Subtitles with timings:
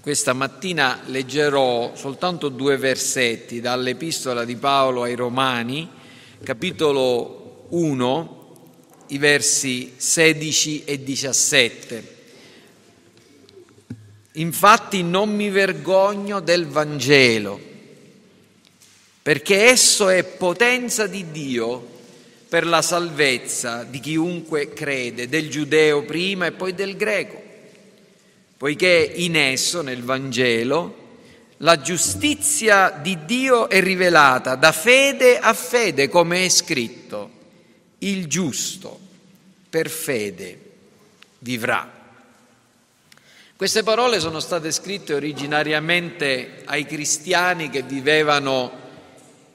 [0.00, 5.86] Questa mattina leggerò soltanto due versetti dall'Epistola di Paolo ai Romani,
[6.42, 8.56] capitolo 1,
[9.08, 12.16] i versi 16 e 17.
[14.32, 17.60] Infatti non mi vergogno del Vangelo,
[19.20, 21.86] perché esso è potenza di Dio
[22.48, 27.48] per la salvezza di chiunque crede, del giudeo prima e poi del greco
[28.60, 30.94] poiché in esso, nel Vangelo,
[31.58, 37.30] la giustizia di Dio è rivelata da fede a fede, come è scritto,
[38.00, 39.00] il giusto
[39.70, 40.58] per fede
[41.38, 41.90] vivrà.
[43.56, 48.72] Queste parole sono state scritte originariamente ai cristiani che vivevano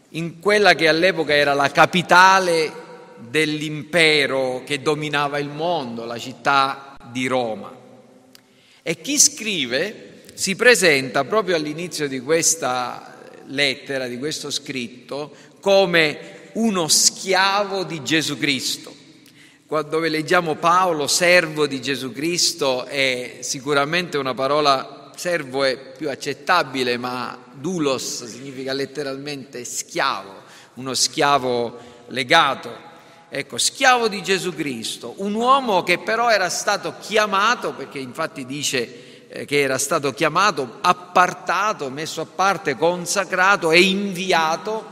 [0.10, 2.74] in quella che all'epoca era la capitale
[3.20, 7.75] dell'impero che dominava il mondo, la città di Roma.
[8.88, 16.88] E chi scrive si presenta proprio all'inizio di questa lettera, di questo scritto, come uno
[16.88, 18.96] schiavo di Gesù Cristo.
[19.68, 26.98] Dove leggiamo Paolo, servo di Gesù Cristo, è sicuramente una parola, servo è più accettabile,
[26.98, 30.44] ma doulos significa letteralmente schiavo,
[30.76, 31.80] uno schiavo
[32.10, 32.85] legato
[33.38, 39.28] ecco, schiavo di Gesù Cristo, un uomo che però era stato chiamato, perché infatti dice
[39.28, 44.86] eh, che era stato chiamato, appartato, messo a parte, consacrato e inviato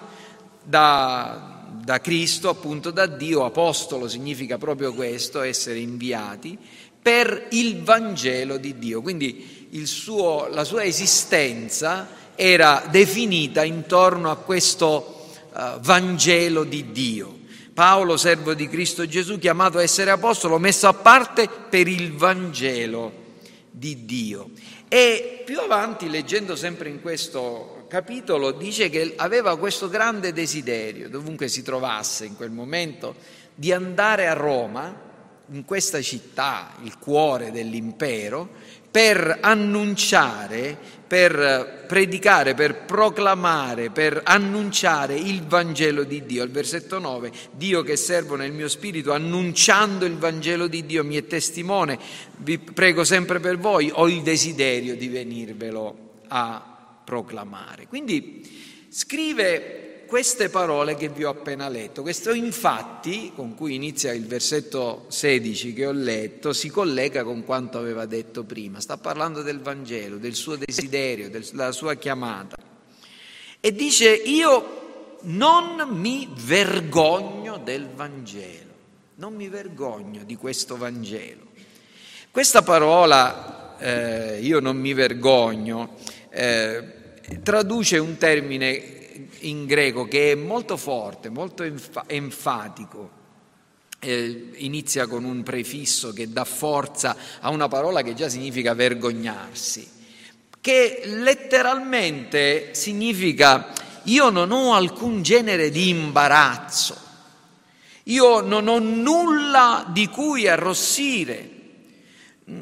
[0.62, 6.58] da, da Cristo, appunto da Dio, apostolo significa proprio questo, essere inviati,
[7.02, 9.02] per il Vangelo di Dio.
[9.02, 17.42] Quindi suo, la sua esistenza era definita intorno a questo uh, Vangelo di Dio.
[17.74, 23.12] Paolo, servo di Cristo Gesù, chiamato a essere apostolo, messo a parte per il Vangelo
[23.72, 24.52] di Dio.
[24.88, 31.48] E più avanti, leggendo sempre in questo capitolo, dice che aveva questo grande desiderio, dovunque
[31.48, 33.16] si trovasse in quel momento,
[33.56, 34.96] di andare a Roma,
[35.52, 38.50] in questa città, il cuore dell'impero,
[38.94, 40.78] per annunciare,
[41.08, 46.44] per predicare, per proclamare, per annunciare il Vangelo di Dio.
[46.44, 51.16] Al versetto 9, Dio che servo nel mio spirito, annunciando il Vangelo di Dio, mi
[51.16, 51.98] è testimone,
[52.38, 57.88] vi prego sempre per voi, ho il desiderio di venirvelo a proclamare.
[57.88, 58.48] Quindi
[58.90, 59.83] scrive
[60.14, 62.04] queste parole che vi ho appena letto.
[62.04, 67.80] Questo infatti, con cui inizia il versetto 16 che ho letto, si collega con quanto
[67.80, 68.80] aveva detto prima.
[68.80, 72.56] Sta parlando del Vangelo, del suo desiderio, della sua chiamata.
[73.60, 78.72] E dice, io non mi vergogno del Vangelo,
[79.16, 81.48] non mi vergogno di questo Vangelo.
[82.30, 85.96] Questa parola, eh, io non mi vergogno,
[86.30, 86.84] eh,
[87.42, 89.02] traduce un termine
[89.44, 91.64] in greco che è molto forte, molto
[92.08, 93.22] enfatico.
[94.00, 99.90] Eh, inizia con un prefisso che dà forza a una parola che già significa vergognarsi,
[100.60, 103.72] che letteralmente significa
[104.04, 106.98] io non ho alcun genere di imbarazzo,
[108.04, 111.52] io non ho nulla di cui arrossire.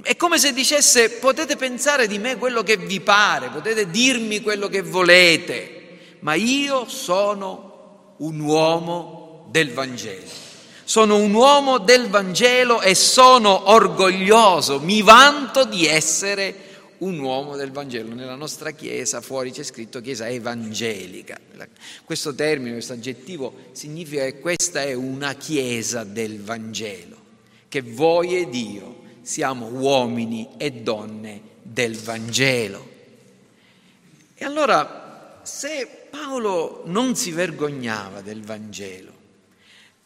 [0.03, 4.67] È come se dicesse potete pensare di me quello che vi pare, potete dirmi quello
[4.67, 5.80] che volete
[6.21, 10.49] ma io sono un uomo del Vangelo.
[10.83, 17.71] Sono un uomo del Vangelo e sono orgoglioso, mi vanto di essere un uomo del
[17.71, 18.13] Vangelo.
[18.13, 21.39] Nella nostra chiesa fuori c'è scritto chiesa evangelica.
[22.03, 27.17] Questo termine, questo aggettivo significa che questa è una chiesa del Vangelo,
[27.67, 32.89] che voi ed io siamo uomini e donne del Vangelo.
[34.35, 39.19] E allora, se Paolo non si vergognava del Vangelo.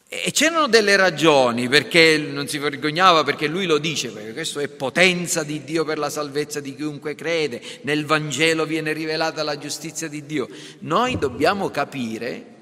[0.08, 4.68] E c'erano delle ragioni perché non si vergognava, perché lui lo dice, perché questo è
[4.68, 10.06] potenza di Dio per la salvezza di chiunque crede, nel Vangelo viene rivelata la giustizia
[10.06, 10.48] di Dio.
[10.80, 12.54] Noi dobbiamo capire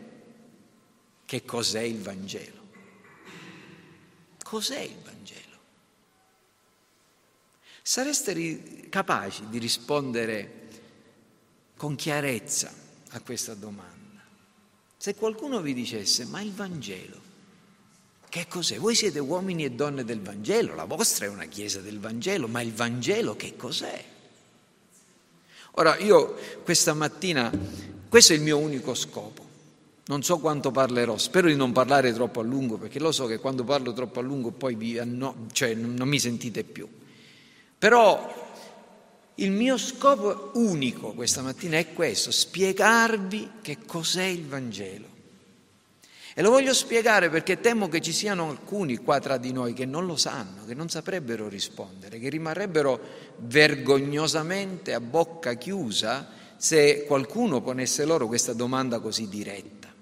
[1.27, 2.63] che cos'è il Vangelo.
[4.43, 5.59] Cos'è il Vangelo?
[7.83, 10.63] Sareste capaci di rispondere
[11.77, 12.84] con chiarezza
[13.15, 14.23] a questa domanda.
[14.97, 17.23] Se qualcuno vi dicesse, ma il Vangelo,
[18.29, 18.79] che cos'è?
[18.79, 22.61] Voi siete uomini e donne del Vangelo, la vostra è una chiesa del Vangelo, ma
[22.61, 24.05] il Vangelo che cos'è?
[25.77, 26.35] Ora, io
[26.65, 27.51] questa mattina,
[28.09, 29.43] questo è il mio unico scopo.
[30.07, 33.39] Non so quanto parlerò, spero di non parlare troppo a lungo, perché lo so che
[33.39, 36.89] quando parlo troppo a lungo poi vi, no, cioè, non mi sentite più.
[37.79, 38.44] Però
[39.37, 45.13] Il mio scopo unico questa mattina è questo, spiegarvi che cos'è il Vangelo.
[46.37, 49.87] E lo voglio spiegare perché temo che ci siano alcuni qua tra di noi che
[49.87, 53.01] non lo sanno, che non saprebbero rispondere, che rimarrebbero
[53.39, 59.93] vergognosamente a bocca chiusa se qualcuno ponesse loro questa domanda così diretta.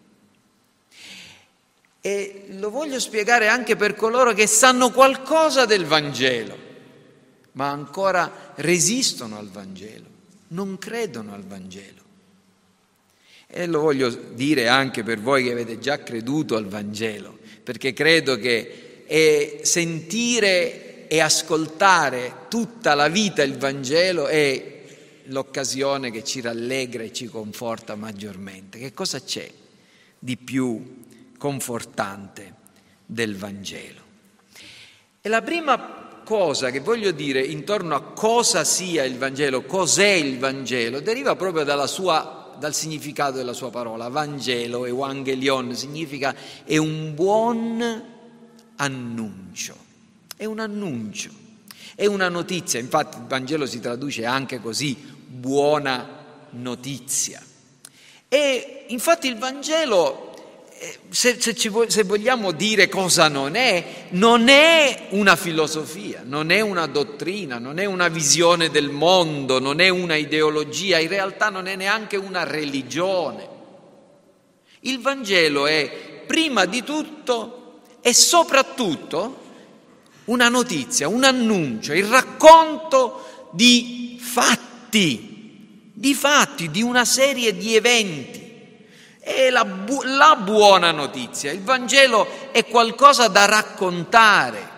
[2.00, 6.56] E lo voglio spiegare anche per coloro che sanno qualcosa del Vangelo,
[7.52, 10.06] ma ancora resistono al Vangelo,
[10.48, 12.00] non credono al Vangelo.
[13.46, 18.36] E lo voglio dire anche per voi che avete già creduto al Vangelo, perché credo
[18.36, 24.70] che sentire e ascoltare tutta la vita il Vangelo è
[25.24, 28.78] l'occasione che ci rallegra e ci conforta maggiormente.
[28.78, 29.50] Che cosa c'è
[30.18, 31.04] di più
[31.36, 32.54] confortante
[33.04, 34.00] del Vangelo?
[35.20, 40.38] E la prima cosa che voglio dire intorno a cosa sia il Vangelo, cos'è il
[40.38, 44.08] Vangelo, deriva proprio sua dal significato della sua parola.
[44.08, 46.34] Vangelo, Evangelion, significa
[46.64, 48.04] è un buon
[48.76, 49.76] annuncio,
[50.36, 51.30] è un annuncio,
[51.94, 54.96] è una notizia, infatti il Vangelo si traduce anche così,
[55.26, 56.20] buona
[56.50, 57.42] notizia.
[58.28, 60.31] E infatti il Vangelo
[61.10, 66.60] se, se, ci, se, vogliamo dire cosa non è, non è una filosofia, non è
[66.60, 71.68] una dottrina, non è una visione del mondo, non è una ideologia, in realtà non
[71.68, 73.48] è neanche una religione.
[74.80, 79.40] Il Vangelo è prima di tutto e soprattutto
[80.24, 88.41] una notizia, un annuncio, il racconto di fatti, di fatti, di una serie di eventi
[89.22, 91.52] è la, bu- la buona notizia.
[91.52, 94.70] Il Vangelo è qualcosa da raccontare,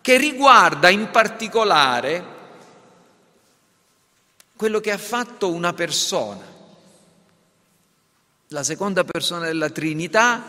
[0.00, 2.34] che riguarda in particolare
[4.54, 6.54] quello che ha fatto una persona.
[8.50, 10.42] La seconda persona della Trinità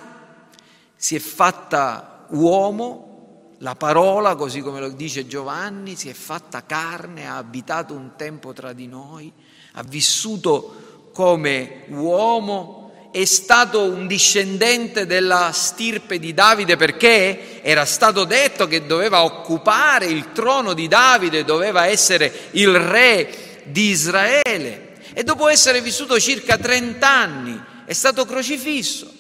[0.96, 7.28] si è fatta uomo, la parola, così come lo dice Giovanni, si è fatta carne,
[7.28, 9.34] ha abitato un tempo tra di noi,
[9.74, 18.26] ha vissuto come uomo, è stato un discendente della stirpe di Davide perché era stato
[18.26, 24.96] detto che doveva occupare il trono di Davide, doveva essere il re di Israele.
[25.14, 29.12] E dopo essere vissuto circa 30 anni è stato crocifisso,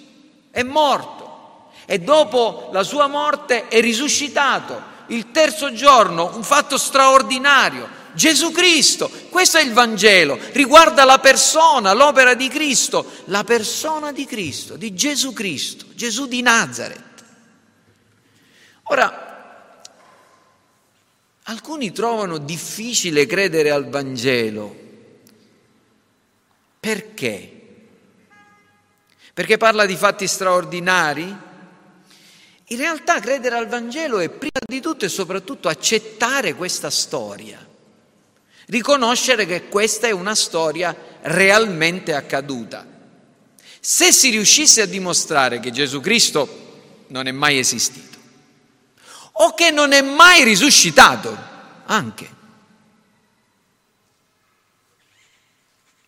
[0.51, 1.69] è morto.
[1.85, 9.11] E dopo la sua morte è risuscitato il terzo giorno, un fatto straordinario Gesù Cristo,
[9.29, 14.95] questo è il Vangelo, riguarda la persona, l'opera di Cristo, la persona di Cristo, di
[14.95, 17.23] Gesù Cristo, Gesù di Nazareth.
[18.85, 19.83] Ora,
[21.43, 24.75] alcuni trovano difficile credere al Vangelo.
[26.79, 27.51] Perché?
[29.31, 31.37] Perché parla di fatti straordinari?
[32.69, 37.66] In realtà credere al Vangelo è prima di tutto e soprattutto accettare questa storia
[38.67, 42.85] riconoscere che questa è una storia realmente accaduta.
[43.79, 48.17] Se si riuscisse a dimostrare che Gesù Cristo non è mai esistito
[49.39, 51.37] o che non è mai risuscitato,
[51.85, 52.35] anche,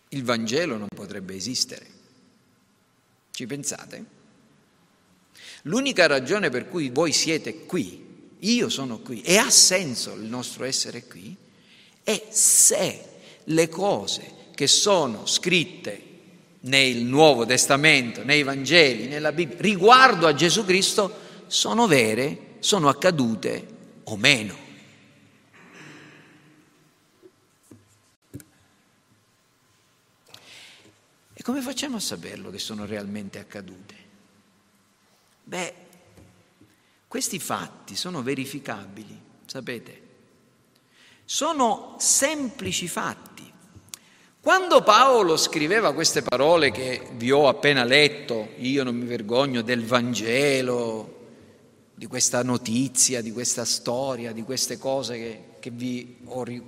[0.08, 1.86] il Vangelo non potrebbe esistere.
[3.30, 4.04] Ci pensate?
[5.62, 10.64] L'unica ragione per cui voi siete qui, io sono qui, e ha senso il nostro
[10.64, 11.36] essere qui,
[12.02, 13.04] e se
[13.44, 16.08] le cose che sono scritte
[16.60, 23.66] nel Nuovo Testamento, nei Vangeli, nella Bibbia, riguardo a Gesù Cristo, sono vere, sono accadute
[24.04, 24.68] o meno.
[31.32, 33.94] E come facciamo a saperlo che sono realmente accadute?
[35.42, 35.74] Beh,
[37.08, 39.99] questi fatti sono verificabili, sapete?
[41.32, 43.48] Sono semplici fatti.
[44.40, 49.84] Quando Paolo scriveva queste parole che vi ho appena letto, io non mi vergogno del
[49.84, 51.18] Vangelo,
[51.94, 56.16] di questa notizia, di questa storia, di queste cose che, che, vi,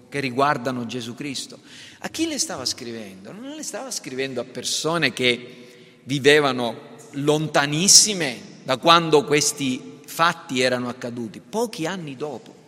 [0.08, 1.58] che riguardano Gesù Cristo,
[1.98, 3.32] a chi le stava scrivendo?
[3.32, 11.40] Non le stava scrivendo a persone che vivevano lontanissime da quando questi fatti erano accaduti,
[11.40, 12.60] pochi anni dopo.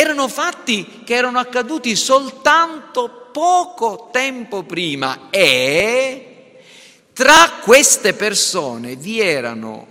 [0.00, 6.60] Erano fatti che erano accaduti soltanto poco tempo prima e
[7.12, 9.88] tra queste persone vi, erano,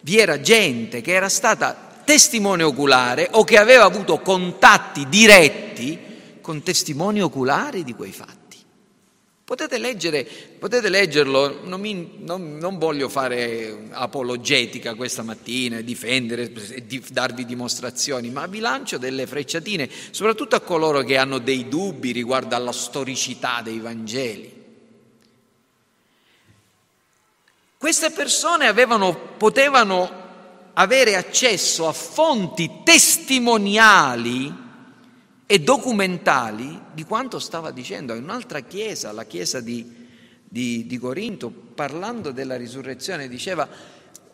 [0.00, 1.76] vi era gente che era stata
[2.06, 8.39] testimone oculare o che aveva avuto contatti diretti con testimoni oculari di quei fatti.
[9.50, 10.22] Potete, leggere,
[10.60, 16.52] potete leggerlo, non, mi, non, non, voglio fare apologetica questa mattina, difendere,
[16.86, 22.12] di, darvi dimostrazioni, ma vi lancio delle frecciatine, soprattutto a coloro che hanno dei dubbi
[22.12, 24.52] riguardo alla storicità dei Vangeli.
[27.76, 34.68] Queste persone avevano, potevano avere accesso a fonti testimoniali
[35.50, 38.14] e documentali di quanto stava dicendo.
[38.14, 40.06] In un'altra chiesa, la chiesa di,
[40.44, 43.68] di, di Corinto, parlando della risurrezione, diceva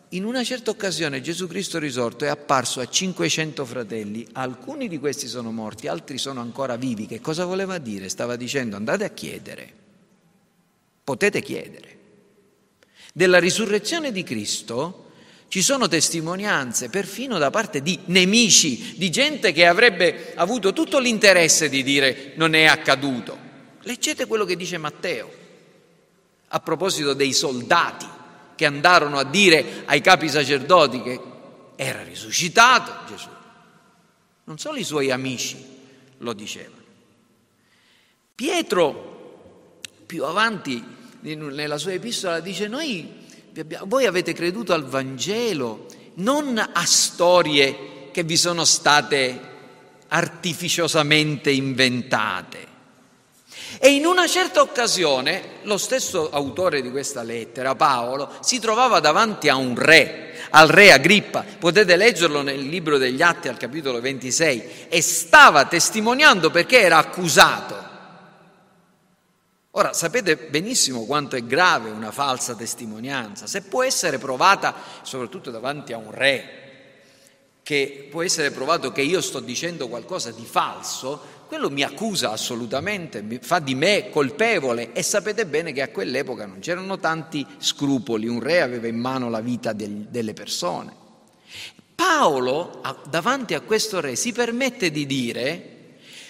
[0.09, 5.25] in una certa occasione Gesù Cristo risorto è apparso a 500 fratelli, alcuni di questi
[5.25, 7.07] sono morti, altri sono ancora vivi.
[7.07, 8.09] Che cosa voleva dire?
[8.09, 9.73] Stava dicendo andate a chiedere,
[11.03, 11.97] potete chiedere.
[13.11, 15.06] Della risurrezione di Cristo
[15.49, 21.69] ci sono testimonianze perfino da parte di nemici, di gente che avrebbe avuto tutto l'interesse
[21.69, 23.45] di dire non è accaduto.
[23.81, 25.31] Leggete quello che dice Matteo
[26.49, 28.05] a proposito dei soldati
[28.55, 31.21] che andarono a dire ai capi sacerdoti che
[31.75, 33.29] era risuscitato Gesù.
[34.45, 35.63] Non solo i suoi amici
[36.17, 36.83] lo dicevano.
[38.35, 40.83] Pietro, più avanti
[41.21, 43.16] nella sua epistola, dice noi
[43.85, 45.85] voi avete creduto al Vangelo,
[46.15, 49.39] non a storie che vi sono state
[50.09, 52.75] artificiosamente inventate.
[53.79, 59.49] E in una certa occasione lo stesso autore di questa lettera, Paolo, si trovava davanti
[59.49, 64.87] a un re, al re Agrippa, potete leggerlo nel libro degli Atti al capitolo 26,
[64.89, 67.86] e stava testimoniando perché era accusato
[69.77, 75.93] Ora sapete benissimo quanto è grave una falsa testimonianza, se può essere provata soprattutto davanti
[75.93, 76.65] a un re,
[77.61, 83.21] che può essere provato che io sto dicendo qualcosa di falso, quello mi accusa assolutamente,
[83.21, 84.93] mi fa di me colpevole.
[84.93, 89.29] E sapete bene che a quell'epoca non c'erano tanti scrupoli, un re aveva in mano
[89.29, 90.91] la vita del, delle persone.
[91.93, 95.76] Paolo davanti a questo re si permette di dire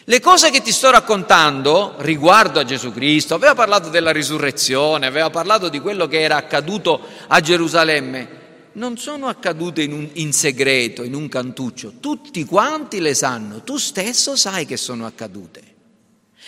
[0.10, 5.30] le cose che ti sto raccontando riguardo a Gesù Cristo, aveva parlato della risurrezione, aveva
[5.30, 8.30] parlato di quello che era accaduto a Gerusalemme,
[8.74, 13.76] non sono accadute in, un, in segreto, in un cantuccio, tutti quanti le sanno, tu
[13.76, 15.76] stesso sai che sono accadute.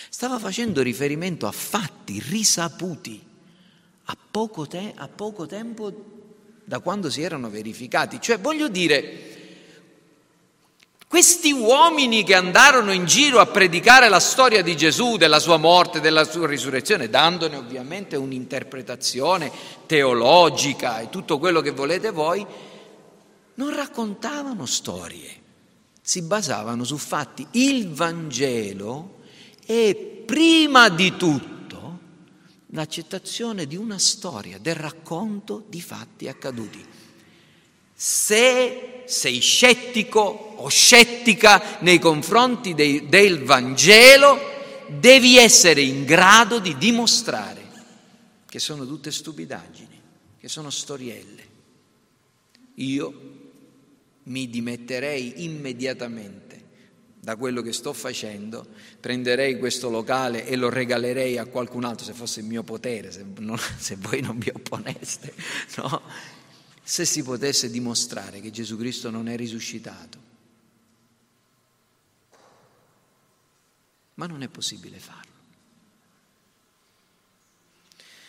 [0.08, 3.22] Stava facendo riferimento a fatti risaputi
[4.04, 5.92] a poco, te, a poco tempo
[6.64, 8.22] da quando si erano verificati.
[8.22, 9.39] Cioè, voglio dire,
[11.10, 15.98] questi uomini che andarono in giro a predicare la storia di Gesù, della sua morte,
[15.98, 19.50] della sua risurrezione, dandone ovviamente un'interpretazione
[19.86, 22.46] teologica e tutto quello che volete voi,
[23.54, 25.30] non raccontavano storie,
[26.00, 27.44] si basavano su fatti.
[27.50, 29.16] Il Vangelo
[29.66, 31.98] è prima di tutto
[32.66, 36.86] l'accettazione di una storia, del racconto di fatti accaduti.
[38.02, 44.38] Se sei scettico o scettica nei confronti dei, del Vangelo,
[44.88, 47.60] devi essere in grado di dimostrare
[48.46, 50.00] che sono tutte stupidaggini,
[50.38, 51.42] che sono storielle.
[52.76, 53.20] Io
[54.22, 56.68] mi dimetterei immediatamente
[57.20, 58.66] da quello che sto facendo,
[58.98, 63.26] prenderei questo locale e lo regalerei a qualcun altro se fosse il mio potere, se,
[63.40, 65.34] non, se voi non vi opponeste,
[65.76, 66.38] no?
[66.90, 70.18] Se si potesse dimostrare che Gesù Cristo non è risuscitato.
[74.14, 75.30] Ma non è possibile farlo.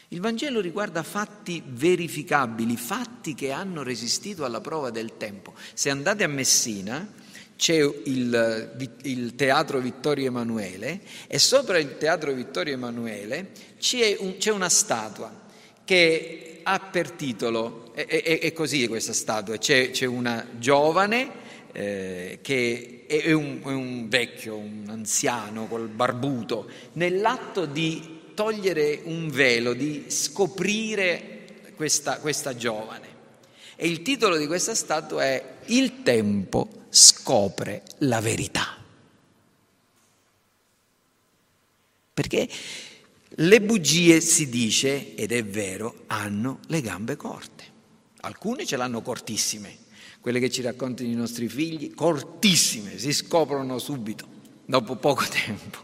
[0.09, 5.55] Il Vangelo riguarda fatti verificabili, fatti che hanno resistito alla prova del tempo.
[5.73, 7.11] Se andate a Messina
[7.55, 14.51] c'è il, il Teatro Vittorio Emanuele e sopra il Teatro Vittorio Emanuele c'è, un, c'è
[14.51, 15.33] una statua
[15.83, 21.31] che ha per titolo, è, è, è così questa statua, c'è, c'è una giovane
[21.71, 29.29] eh, che è un, è un, vecchio, un anziano col barbuto, nell'atto di togliere un
[29.29, 33.09] velo, di scoprire questa, questa giovane.
[33.75, 38.77] E il titolo di questa statua è Il tempo scopre la verità.
[42.13, 42.47] Perché
[43.35, 47.63] le bugie, si dice, ed è vero, hanno le gambe corte.
[48.21, 49.77] Alcune ce l'hanno cortissime,
[50.19, 54.27] quelle che ci raccontano i nostri figli, cortissime, si scoprono subito,
[54.65, 55.79] dopo poco tempo.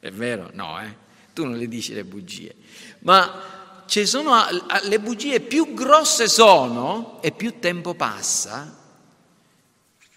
[0.00, 0.50] È vero?
[0.54, 1.04] No, eh?
[1.32, 2.54] Tu non le dici le bugie.
[3.00, 4.44] Ma sono,
[4.82, 8.76] le bugie più grosse sono e più tempo passa,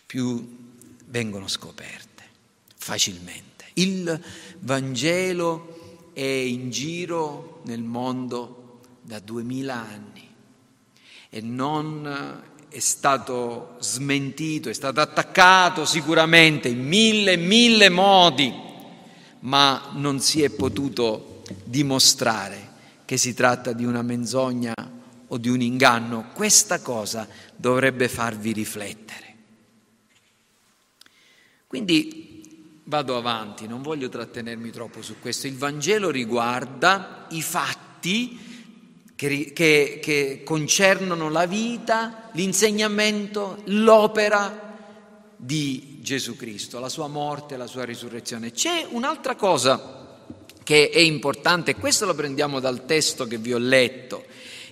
[0.06, 0.58] più
[1.06, 2.08] vengono scoperte
[2.76, 3.66] facilmente.
[3.74, 4.20] Il
[4.60, 5.79] Vangelo
[6.14, 10.28] è in giro nel mondo da duemila anni
[11.30, 18.54] e non è stato smentito, è stato attaccato sicuramente in mille, mille modi,
[19.42, 22.68] ma non si è potuto dimostrare
[23.06, 24.74] che si tratta di una menzogna
[25.28, 26.30] o di un inganno.
[26.34, 29.36] Questa cosa dovrebbe farvi riflettere.
[31.66, 32.29] Quindi
[32.90, 35.46] vado avanti, non voglio trattenermi troppo su questo.
[35.46, 38.40] Il Vangelo riguarda i fatti
[39.16, 44.76] che, che, che concernono la vita, l'insegnamento, l'opera
[45.36, 48.52] di Gesù Cristo, la sua morte, la sua risurrezione.
[48.52, 50.18] C'è un'altra cosa
[50.64, 54.26] che è importante, questo lo prendiamo dal testo che vi ho letto.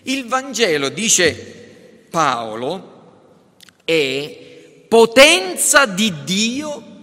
[0.03, 2.95] Il Vangelo, dice Paolo,
[3.85, 6.95] è potenza di Dio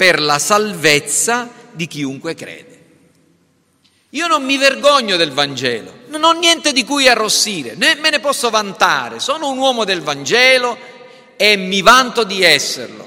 [0.00, 2.80] per la salvezza di chiunque crede.
[4.08, 8.18] Io non mi vergogno del Vangelo, non ho niente di cui arrossire, né me ne
[8.18, 10.74] posso vantare, sono un uomo del Vangelo
[11.36, 13.06] e mi vanto di esserlo.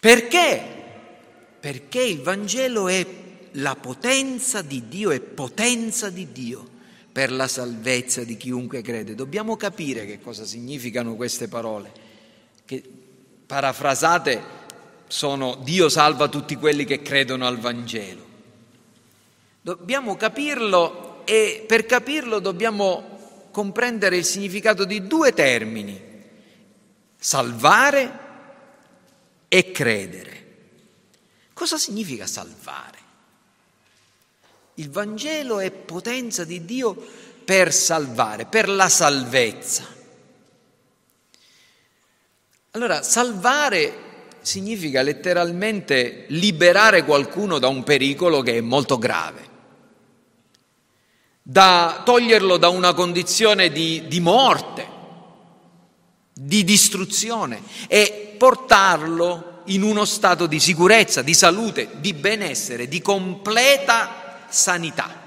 [0.00, 0.62] Perché?
[1.60, 3.06] Perché il Vangelo è
[3.52, 6.66] la potenza di Dio, è potenza di Dio
[7.12, 9.14] per la salvezza di chiunque crede.
[9.14, 11.92] Dobbiamo capire che cosa significano queste parole,
[12.64, 12.82] che
[13.44, 14.57] parafrasate
[15.08, 18.26] sono Dio salva tutti quelli che credono al Vangelo.
[19.60, 26.00] Dobbiamo capirlo e per capirlo dobbiamo comprendere il significato di due termini,
[27.18, 28.18] salvare
[29.48, 30.46] e credere.
[31.52, 32.98] Cosa significa salvare?
[34.74, 36.94] Il Vangelo è potenza di Dio
[37.44, 39.96] per salvare, per la salvezza.
[42.72, 44.07] Allora, salvare
[44.40, 49.48] significa letteralmente liberare qualcuno da un pericolo che è molto grave
[51.50, 54.86] da toglierlo da una condizione di, di morte,
[56.34, 64.44] di distruzione e portarlo in uno stato di sicurezza, di salute, di benessere, di completa
[64.50, 65.17] sanità.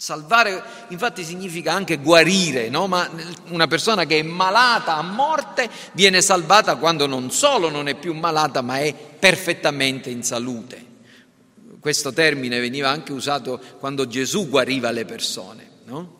[0.00, 2.86] Salvare infatti significa anche guarire, no?
[2.86, 3.10] ma
[3.48, 8.14] una persona che è malata a morte viene salvata quando non solo non è più
[8.14, 10.86] malata ma è perfettamente in salute.
[11.80, 15.68] Questo termine veniva anche usato quando Gesù guariva le persone.
[15.86, 16.16] No?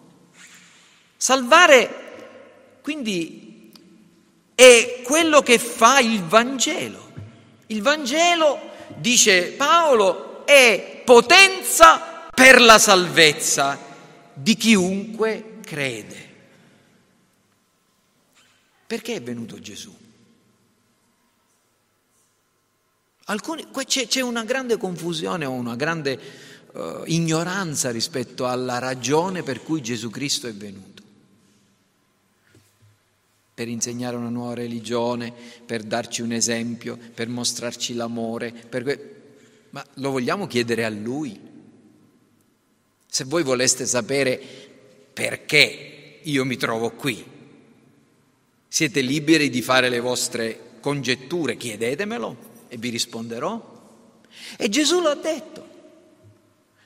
[1.17, 3.71] Salvare quindi
[4.57, 7.13] è quello che fa il Vangelo.
[7.67, 8.59] Il Vangelo,
[8.97, 13.77] dice Paolo, è potenza per la salvezza
[14.33, 16.27] di chiunque crede.
[18.87, 19.93] Perché è venuto Gesù?
[23.25, 26.19] Alcuni, c'è, c'è, una grande confusione o una grande
[26.73, 31.03] uh, ignoranza rispetto alla ragione per cui Gesù Cristo è venuto.
[33.53, 35.35] Per insegnare una nuova religione,
[35.67, 38.53] per darci un esempio, per mostrarci l'amore.
[38.53, 39.17] Per...
[39.71, 41.48] Ma lo vogliamo chiedere a Lui?
[43.19, 44.41] Se voi voleste sapere
[45.13, 47.27] perché io mi trovo qui,
[48.69, 52.37] siete liberi di fare le vostre congetture, chiedetemelo
[52.69, 53.61] e vi risponderò.
[54.57, 55.67] E Gesù lo ha detto.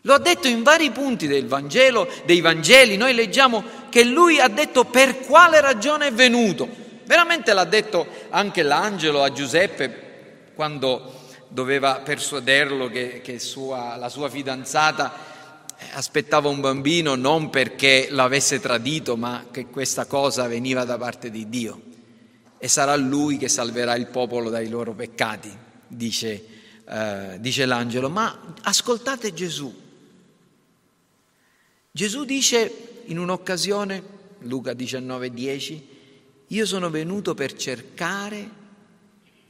[0.00, 2.96] Lo ha detto in vari punti del Vangelo, dei Vangeli.
[2.96, 6.66] Noi leggiamo che lui ha detto per quale ragione è venuto.
[7.04, 11.12] Veramente l'ha detto anche l'angelo a Giuseppe quando
[11.48, 15.31] doveva persuaderlo che, che sua, la sua fidanzata
[15.92, 21.48] aspettava un bambino non perché l'avesse tradito, ma che questa cosa veniva da parte di
[21.48, 21.80] Dio.
[22.58, 26.44] E sarà lui che salverà il popolo dai loro peccati dice,
[26.86, 29.80] eh, dice l'angelo, ma ascoltate Gesù.
[31.90, 35.88] Gesù dice in un'occasione, Luca 19:10,
[36.48, 38.60] io sono venuto per cercare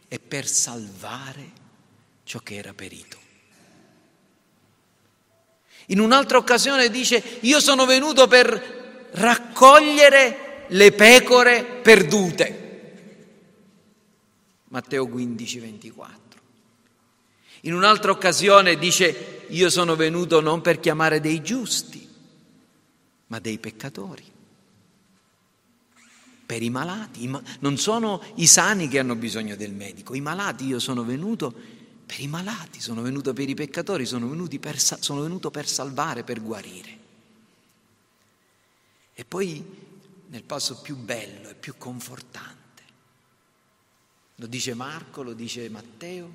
[0.08, 1.60] e per salvare
[2.24, 3.21] ciò che era perito.
[5.92, 12.60] In un'altra occasione dice, io sono venuto per raccogliere le pecore perdute.
[14.68, 16.40] Matteo 15, 24.
[17.62, 22.08] In un'altra occasione dice, io sono venuto non per chiamare dei giusti,
[23.26, 24.24] ma dei peccatori,
[26.46, 27.30] per i malati.
[27.60, 31.80] Non sono i sani che hanno bisogno del medico, i malati, io sono venuto
[32.12, 34.28] per i malati, sono venuto per i peccatori, sono,
[34.60, 36.98] per, sono venuto per salvare, per guarire.
[39.14, 39.64] E poi
[40.26, 42.82] nel passo più bello e più confortante,
[44.34, 46.30] lo dice Marco, lo dice Matteo,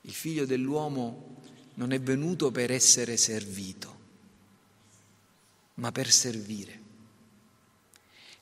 [0.00, 1.36] il figlio dell'uomo
[1.74, 3.98] non è venuto per essere servito,
[5.74, 6.80] ma per servire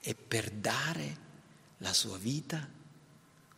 [0.00, 1.16] e per dare
[1.76, 2.66] la sua vita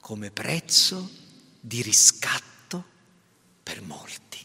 [0.01, 1.31] come prezzo
[1.65, 2.85] di riscatto
[3.63, 4.39] per molti.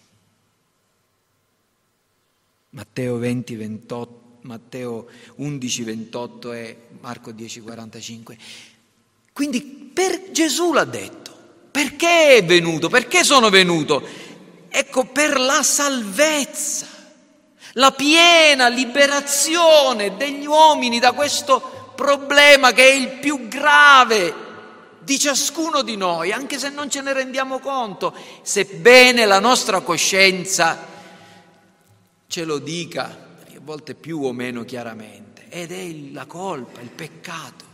[2.70, 8.38] Matteo 20, 28, Matteo 11, 28 e Marco 10, 45.
[9.34, 11.36] Quindi per Gesù l'ha detto.
[11.72, 12.88] Perché è venuto?
[12.88, 14.08] Perché sono venuto?
[14.70, 16.88] Ecco, per la salvezza,
[17.74, 24.47] la piena liberazione degli uomini da questo problema che è il più grave
[25.08, 30.86] di ciascuno di noi, anche se non ce ne rendiamo conto, sebbene la nostra coscienza
[32.28, 37.66] ce lo dica, a volte più o meno chiaramente, ed è la colpa, il peccato.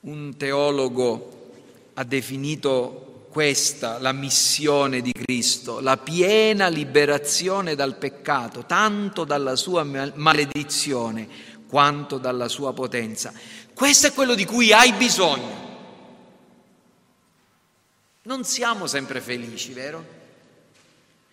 [0.00, 1.50] Un teologo
[1.92, 9.84] ha definito questa la missione di Cristo, la piena liberazione dal peccato, tanto dalla sua
[9.84, 13.32] maledizione quanto dalla sua potenza.
[13.80, 15.56] Questo è quello di cui hai bisogno.
[18.24, 20.04] Non siamo sempre felici, vero?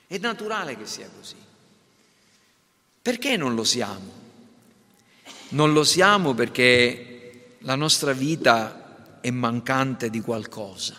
[0.08, 1.36] È naturale che sia così.
[3.02, 4.12] Perché non lo siamo?
[5.50, 10.96] Non lo siamo perché la nostra vita è mancante di qualcosa.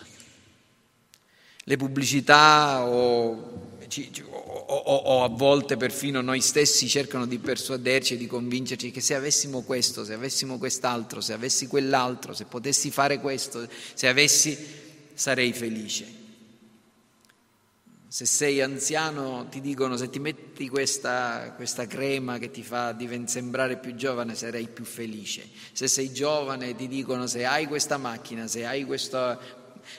[1.69, 8.89] Le pubblicità o, o, o, a volte perfino noi stessi cercano di persuaderci di convincerci
[8.89, 14.07] che se avessimo questo, se avessimo quest'altro, se avessi quell'altro, se potessi fare questo, se
[14.07, 14.57] avessi,
[15.13, 16.17] sarei felice.
[18.07, 23.77] Se sei anziano ti dicono se ti metti questa, questa crema che ti fa sembrare
[23.77, 25.47] più giovane sarai più felice.
[25.73, 29.39] Se sei giovane ti dicono se hai questa macchina, se, hai questo,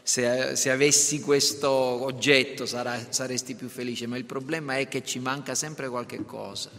[0.02, 4.06] se, se avessi questo oggetto sarà, saresti più felice.
[4.06, 6.70] Ma il problema è che ci manca sempre qualche cosa.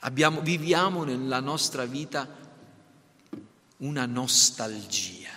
[0.00, 2.26] Abbiamo, viviamo nella nostra vita
[3.78, 5.30] una nostalgia.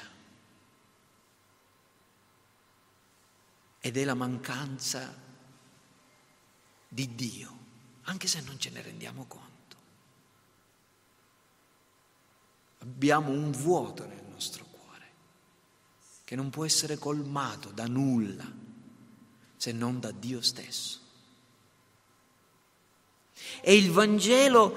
[3.86, 5.14] ed è la mancanza
[6.88, 7.58] di Dio,
[8.04, 9.76] anche se non ce ne rendiamo conto.
[12.78, 14.23] Abbiamo un vuoto nel
[16.34, 18.52] che non può essere colmato da nulla
[19.56, 21.00] se non da Dio stesso.
[23.62, 24.76] E il Vangelo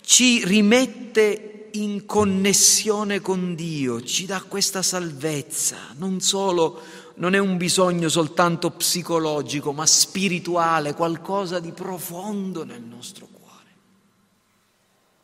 [0.00, 6.80] ci rimette in connessione con Dio, ci dà questa salvezza, non solo
[7.16, 13.74] non è un bisogno soltanto psicologico, ma spirituale, qualcosa di profondo nel nostro cuore.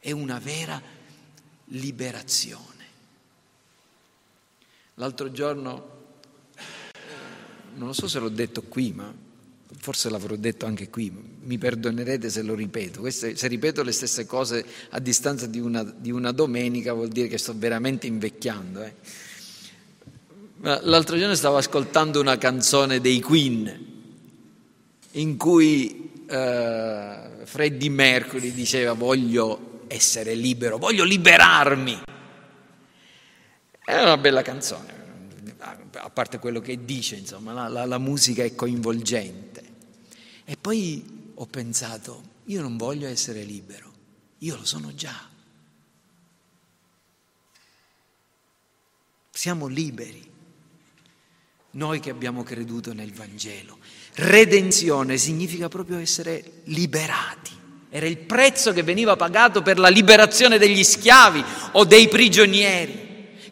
[0.01, 0.83] È una vera
[1.67, 2.76] liberazione.
[4.99, 5.89] L'altro giorno,
[7.75, 9.13] non so se l'ho detto qui, ma
[9.79, 13.01] forse l'avrò detto anche qui, mi perdonerete se lo ripeto.
[13.01, 17.29] Queste, se ripeto le stesse cose a distanza di una, di una, domenica vuol dire
[17.29, 18.83] che sto veramente invecchiando.
[18.85, 18.95] Eh.
[20.61, 23.95] L'altro giorno stavo ascoltando una canzone dei Queen
[25.13, 32.15] in cui eh, Freddie Mercury diceva voglio essere libero, voglio liberarmi.
[33.87, 34.93] È una bella canzone,
[35.93, 39.63] a parte quello che dice, insomma, la, la, la musica è coinvolgente.
[40.45, 43.93] E poi ho pensato, io non voglio essere libero,
[44.39, 45.31] io lo sono già.
[49.31, 50.33] Siamo liberi
[51.71, 53.79] noi che abbiamo creduto nel Vangelo.
[54.15, 57.53] Redenzione significa proprio essere liberati.
[57.89, 61.45] Era il prezzo che veniva pagato per la liberazione degli schiavi
[61.75, 63.06] o dei prigionieri.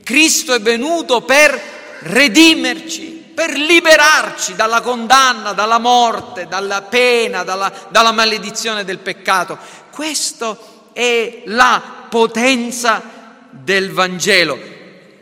[0.04, 1.60] Cristo è venuto per
[2.00, 9.58] redimerci, per liberarci dalla condanna, dalla morte, dalla pena, dalla, dalla maledizione del peccato.
[9.90, 10.56] Questa
[10.92, 13.02] è la potenza
[13.50, 14.58] del Vangelo.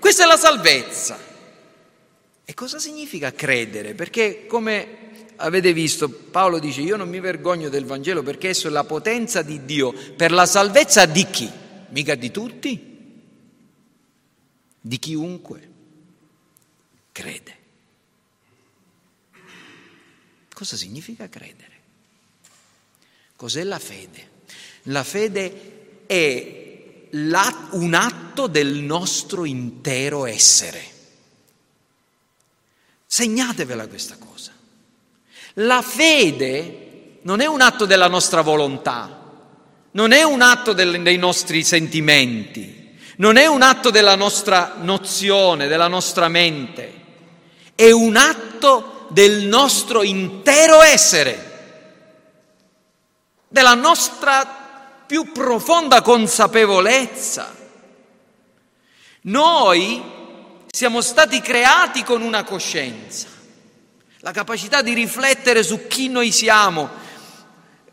[0.00, 1.16] Questa è la salvezza.
[2.44, 3.94] E cosa significa credere?
[3.94, 4.98] Perché come
[5.36, 9.42] avete visto, Paolo dice io non mi vergogno del Vangelo perché esso è la potenza
[9.42, 11.50] di Dio per la salvezza di chi?
[11.90, 12.91] Mica di tutti,
[14.82, 15.70] di chiunque
[17.12, 17.56] crede.
[20.52, 21.80] Cosa significa credere?
[23.36, 24.30] Cos'è la fede?
[24.84, 30.90] La fede è un atto del nostro intero essere.
[33.06, 34.52] Segnatevela questa cosa.
[35.54, 39.20] La fede non è un atto della nostra volontà,
[39.92, 42.81] non è un atto dei nostri sentimenti,
[43.22, 46.92] non è un atto della nostra nozione, della nostra mente,
[47.76, 51.50] è un atto del nostro intero essere,
[53.46, 57.54] della nostra più profonda consapevolezza.
[59.20, 60.02] Noi
[60.68, 63.28] siamo stati creati con una coscienza,
[64.18, 66.90] la capacità di riflettere su chi noi siamo,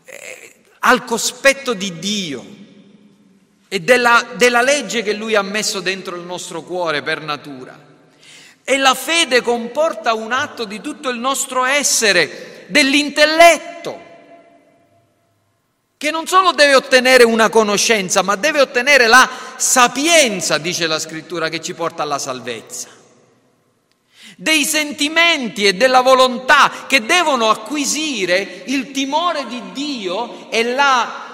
[0.06, 2.58] eh, al cospetto di Dio
[3.72, 7.78] e della, della legge che Lui ha messo dentro il nostro cuore per natura.
[8.64, 14.00] E la fede comporta un atto di tutto il nostro essere, dell'intelletto,
[15.96, 21.48] che non solo deve ottenere una conoscenza, ma deve ottenere la sapienza, dice la scrittura,
[21.48, 22.88] che ci porta alla salvezza.
[24.36, 31.29] Dei sentimenti e della volontà che devono acquisire il timore di Dio e la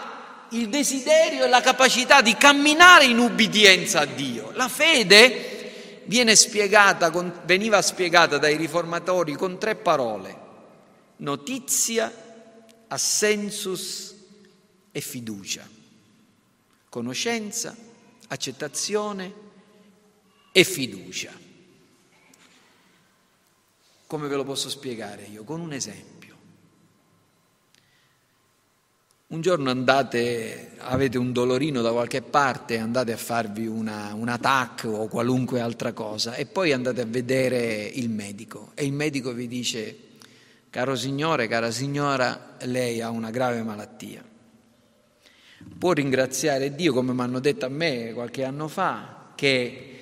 [0.51, 4.51] il desiderio e la capacità di camminare in ubbidienza a Dio.
[4.53, 5.55] La fede
[6.35, 7.11] spiegata,
[7.45, 10.45] veniva spiegata dai riformatori con tre parole,
[11.17, 12.13] notizia,
[12.89, 14.15] assensus
[14.93, 15.69] e fiducia,
[16.89, 17.77] conoscenza,
[18.29, 19.33] accettazione
[20.53, 21.33] e fiducia.
[24.07, 25.43] Come ve lo posso spiegare io?
[25.43, 26.16] Con un esempio.
[29.29, 34.85] Un giorno andate, avete un dolorino da qualche parte, andate a farvi una, una TAC
[34.85, 39.49] o qualunque altra cosa e poi andate a vedere il medico e il medico vi
[39.49, 39.97] dice,
[40.71, 44.23] caro signore, cara signora, lei ha una grave malattia.
[45.77, 49.99] Può ringraziare Dio, come mi hanno detto a me qualche anno fa, che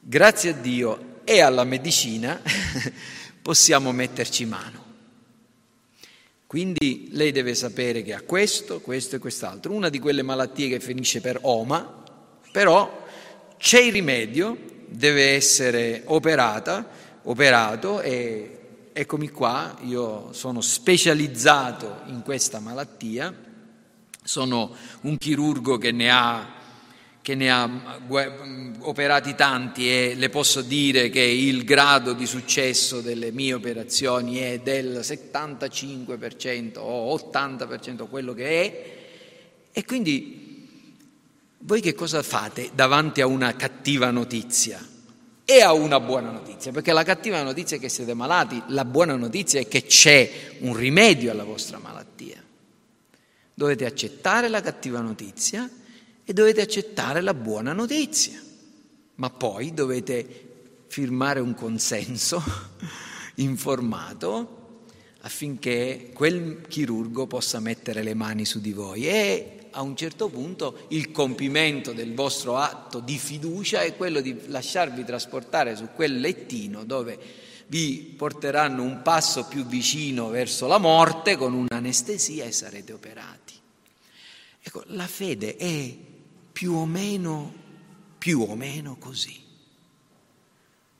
[0.00, 2.40] grazie a Dio e alla medicina
[3.42, 4.85] possiamo metterci mano.
[6.46, 9.72] Quindi lei deve sapere che ha questo, questo e quest'altro.
[9.72, 12.04] Una di quelle malattie che finisce per oma,
[12.52, 13.04] però
[13.58, 14.56] c'è il rimedio,
[14.86, 16.88] deve essere operata,
[17.22, 23.34] operato e eccomi qua, io sono specializzato in questa malattia,
[24.22, 26.54] sono un chirurgo che ne ha
[27.26, 27.98] che ne ha
[28.82, 34.60] operati tanti e le posso dire che il grado di successo delle mie operazioni è
[34.60, 38.96] del 75% o 80%, quello che è.
[39.72, 40.68] E quindi
[41.58, 44.78] voi che cosa fate davanti a una cattiva notizia?
[45.44, 49.16] E a una buona notizia, perché la cattiva notizia è che siete malati, la buona
[49.16, 52.40] notizia è che c'è un rimedio alla vostra malattia.
[53.52, 55.68] Dovete accettare la cattiva notizia
[56.28, 58.42] e dovete accettare la buona notizia,
[59.14, 62.42] ma poi dovete firmare un consenso
[63.36, 64.80] informato
[65.20, 70.86] affinché quel chirurgo possa mettere le mani su di voi e a un certo punto
[70.88, 76.84] il compimento del vostro atto di fiducia è quello di lasciarvi trasportare su quel lettino
[76.84, 77.18] dove
[77.68, 83.54] vi porteranno un passo più vicino verso la morte con un'anestesia e sarete operati.
[84.60, 85.94] Ecco, la fede è
[86.56, 87.52] più o meno,
[88.16, 89.38] più o meno così.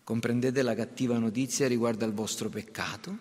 [0.04, 3.18] Comprendete la cattiva notizia riguardo al vostro peccato?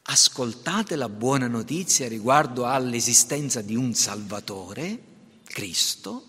[0.00, 4.98] Ascoltate la buona notizia riguardo all'esistenza di un Salvatore,
[5.44, 6.26] Cristo.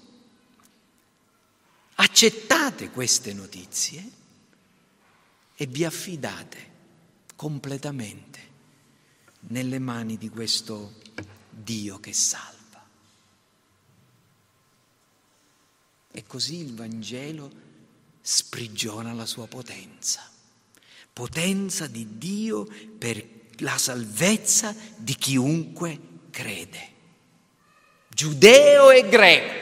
[1.96, 4.12] Accettate queste notizie
[5.56, 6.72] e vi affidate
[7.38, 8.40] completamente
[9.48, 10.96] nelle mani di questo
[11.50, 12.57] Dio che salva.
[16.18, 17.52] E così il Vangelo
[18.20, 20.28] sprigiona la sua potenza,
[21.14, 23.24] potenza di Dio per
[23.58, 26.00] la salvezza di chiunque
[26.32, 26.90] crede,
[28.08, 29.54] giudeo e greco,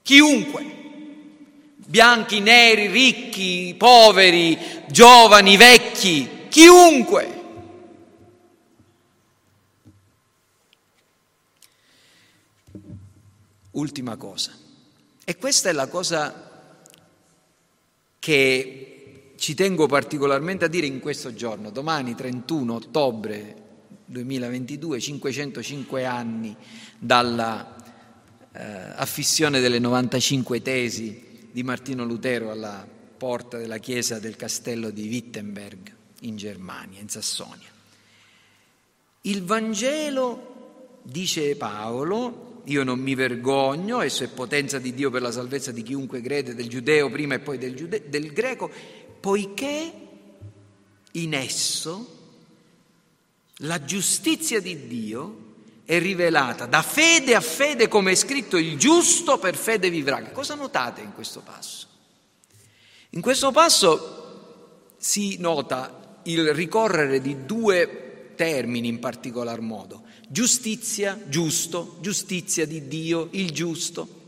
[0.00, 0.64] chiunque,
[1.76, 4.56] bianchi, neri, ricchi, poveri,
[4.88, 7.38] giovani, vecchi, chiunque.
[13.72, 14.59] Ultima cosa.
[15.30, 16.50] E questa è la cosa
[18.18, 23.54] che ci tengo particolarmente a dire in questo giorno, domani 31 ottobre
[24.06, 26.56] 2022, 505 anni
[26.98, 27.76] dalla
[28.50, 32.84] eh, affissione delle 95 tesi di Martino Lutero alla
[33.16, 37.70] porta della chiesa del castello di Wittenberg in Germania, in Sassonia.
[39.20, 45.32] Il Vangelo, dice Paolo, io non mi vergogno, esso è potenza di Dio per la
[45.32, 48.70] salvezza di chiunque crede, del giudeo prima e poi del, giude- del greco,
[49.18, 49.92] poiché
[51.12, 52.18] in esso
[53.58, 55.48] la giustizia di Dio
[55.84, 60.22] è rivelata da fede a fede, come è scritto il giusto per fede vivrà.
[60.30, 61.88] Cosa notate in questo passo?
[63.10, 70.04] In questo passo si nota il ricorrere di due termini in particolar modo.
[70.32, 74.18] Giustizia, giusto, giustizia di Dio, il giusto.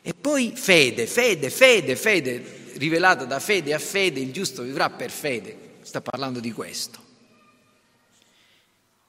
[0.00, 5.10] E poi fede, fede, fede, fede, rivelata da fede a fede, il giusto vivrà per
[5.10, 5.76] fede.
[5.82, 7.04] Sta parlando di questo.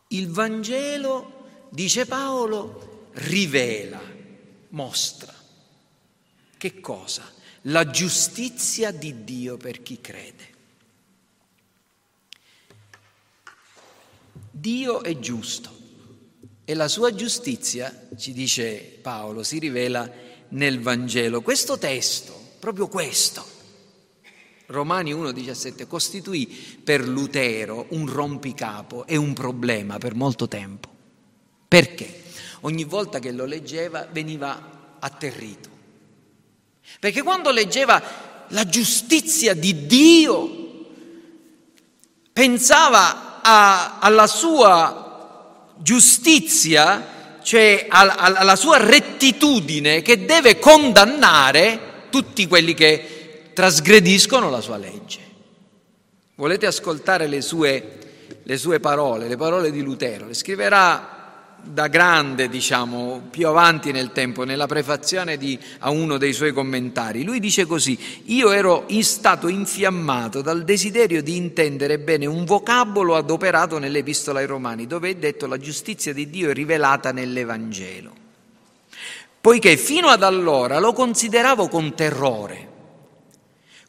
[0.09, 4.01] Il Vangelo, dice Paolo, rivela,
[4.71, 5.33] mostra.
[6.57, 7.31] Che cosa?
[7.61, 10.47] La giustizia di Dio per chi crede.
[14.51, 15.78] Dio è giusto
[16.69, 20.07] e la sua giustizia, ci dice Paolo, si rivela
[20.49, 21.41] nel Vangelo.
[21.41, 23.43] Questo testo, proprio questo,
[24.67, 30.89] Romani 1,17 costituì per Lutero un rompicapo e un problema per molto tempo.
[31.67, 32.21] Perché?
[32.59, 35.69] Ogni volta che lo leggeva veniva atterrito.
[36.99, 37.99] Perché quando leggeva
[38.49, 40.85] la giustizia di Dio,
[42.31, 45.08] pensava a, alla sua
[45.81, 55.19] giustizia, cioè alla sua rettitudine che deve condannare tutti quelli che trasgrediscono la sua legge.
[56.35, 57.97] Volete ascoltare le sue,
[58.43, 60.27] le sue parole, le parole di Lutero?
[60.27, 61.18] Le scriverà
[61.63, 67.23] da grande, diciamo, più avanti nel tempo, nella prefazione di, a uno dei suoi commentari.
[67.23, 73.15] Lui dice così, io ero in stato infiammato dal desiderio di intendere bene un vocabolo
[73.15, 78.13] adoperato nell'Epistola ai Romani, dove è detto la giustizia di Dio è rivelata nell'Evangelo.
[79.41, 82.69] Poiché fino ad allora lo consideravo con terrore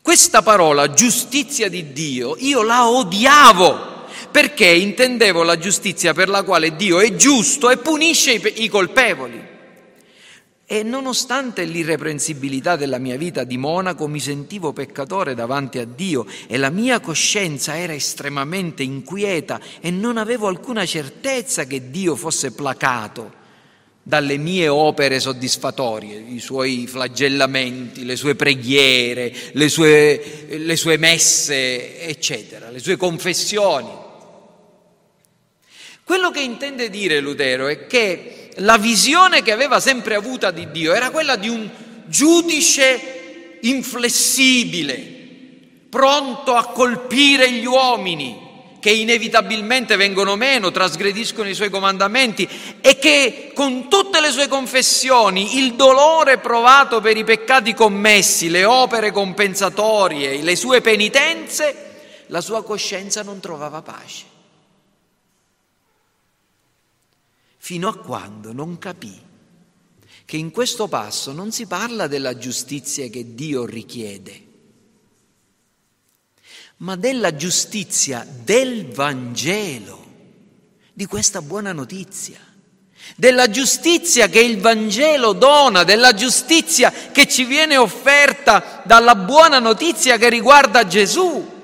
[0.03, 4.00] questa parola giustizia di Dio io la odiavo
[4.31, 9.49] perché intendevo la giustizia per la quale Dio è giusto e punisce i, colpevoli.
[10.67, 16.57] E nonostante l'irreprensibilità della mia vita di monaco mi sentivo peccatore davanti a Dio e
[16.59, 23.39] la mia coscienza era estremamente inquieta e non avevo alcuna certezza che Dio fosse placato
[24.03, 32.01] dalle mie opere soddisfatorie, i suoi flagellamenti, le sue preghiere, le sue, le sue messe,
[32.01, 34.09] eccetera, le sue confessioni.
[36.11, 40.93] Quello che intende dire Lutero è che la visione che aveva sempre avuta di Dio
[40.93, 41.71] era quella di un
[42.07, 44.97] giudice inflessibile,
[45.89, 48.37] pronto a colpire gli uomini,
[48.81, 52.49] che inevitabilmente vengono meno, trasgrediscono i suoi comandamenti
[52.81, 58.65] e che con tutte le sue confessioni, il dolore provato per i peccati commessi, le
[58.65, 64.30] opere compensatorie, le sue penitenze, la sua coscienza non trovava pace.
[67.63, 69.29] Fino a quando non capì
[70.25, 74.49] che in questo passo non si parla della giustizia che Dio richiede
[76.81, 80.07] ma della giustizia del Vangelo,
[80.93, 82.39] di questa buona notizia,
[83.17, 90.17] della giustizia che il Vangelo dona, della giustizia che ci viene offerta dalla buona notizia
[90.17, 91.59] che riguarda Gesù.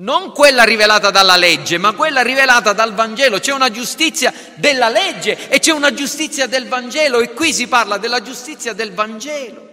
[0.00, 3.40] Non quella rivelata dalla legge, ma quella rivelata dal Vangelo.
[3.40, 7.98] C'è una giustizia della legge e c'è una giustizia del Vangelo e qui si parla
[7.98, 9.68] della giustizia del Vangelo,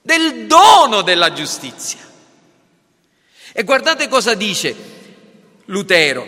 [0.00, 1.98] del dono della giustizia.
[3.52, 4.76] E guardate cosa dice
[5.64, 6.24] Lutero.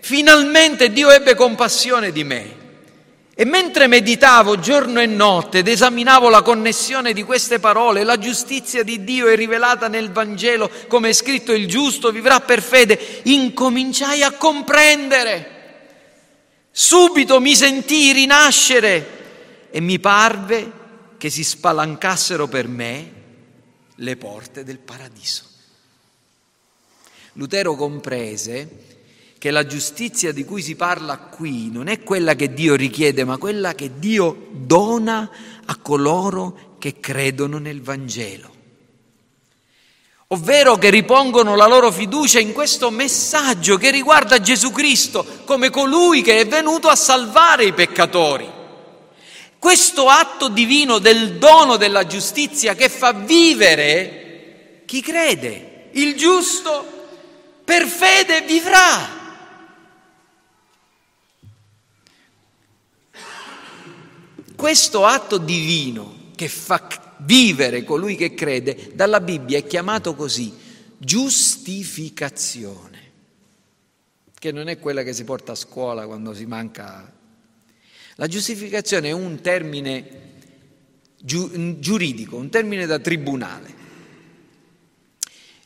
[0.00, 2.59] Finalmente Dio ebbe compassione di me.
[3.34, 8.82] E mentre meditavo giorno e notte ed esaminavo la connessione di queste parole, la giustizia
[8.82, 14.22] di Dio è rivelata nel Vangelo, come è scritto il giusto vivrà per fede, incominciai
[14.22, 15.58] a comprendere.
[16.70, 20.72] Subito mi sentii rinascere e mi parve
[21.16, 23.12] che si spalancassero per me
[23.94, 25.44] le porte del paradiso.
[27.34, 28.88] Lutero comprese
[29.40, 33.38] che la giustizia di cui si parla qui non è quella che Dio richiede, ma
[33.38, 35.30] quella che Dio dona
[35.64, 38.52] a coloro che credono nel Vangelo.
[40.26, 46.20] Ovvero che ripongono la loro fiducia in questo messaggio che riguarda Gesù Cristo come colui
[46.20, 48.46] che è venuto a salvare i peccatori.
[49.58, 56.84] Questo atto divino del dono della giustizia che fa vivere chi crede, il giusto
[57.64, 59.19] per fede vivrà.
[64.60, 70.54] Questo atto divino che fa vivere colui che crede, dalla Bibbia è chiamato così,
[70.98, 72.98] giustificazione.
[74.38, 77.10] che non è quella che si porta a scuola quando si manca.
[78.16, 80.08] La giustificazione è un termine
[81.16, 83.74] giuridico, un termine da tribunale.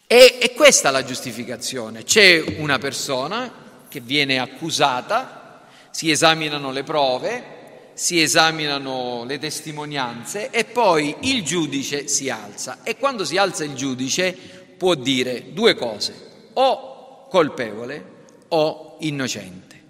[0.07, 2.05] E è questa la giustificazione.
[2.05, 3.53] C'è una persona
[3.89, 7.54] che viene accusata, si esaminano le prove,
[7.95, 12.79] si esaminano le testimonianze e poi il giudice si alza.
[12.83, 14.33] E quando si alza il giudice
[14.77, 18.13] può dire due cose, o colpevole
[18.49, 19.83] o innocente.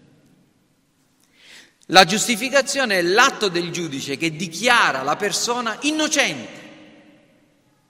[1.89, 6.63] La giustificazione è l'atto del giudice che dichiara la persona innocente,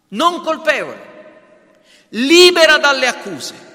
[0.09, 1.13] non colpevole,
[2.11, 3.73] libera dalle accuse.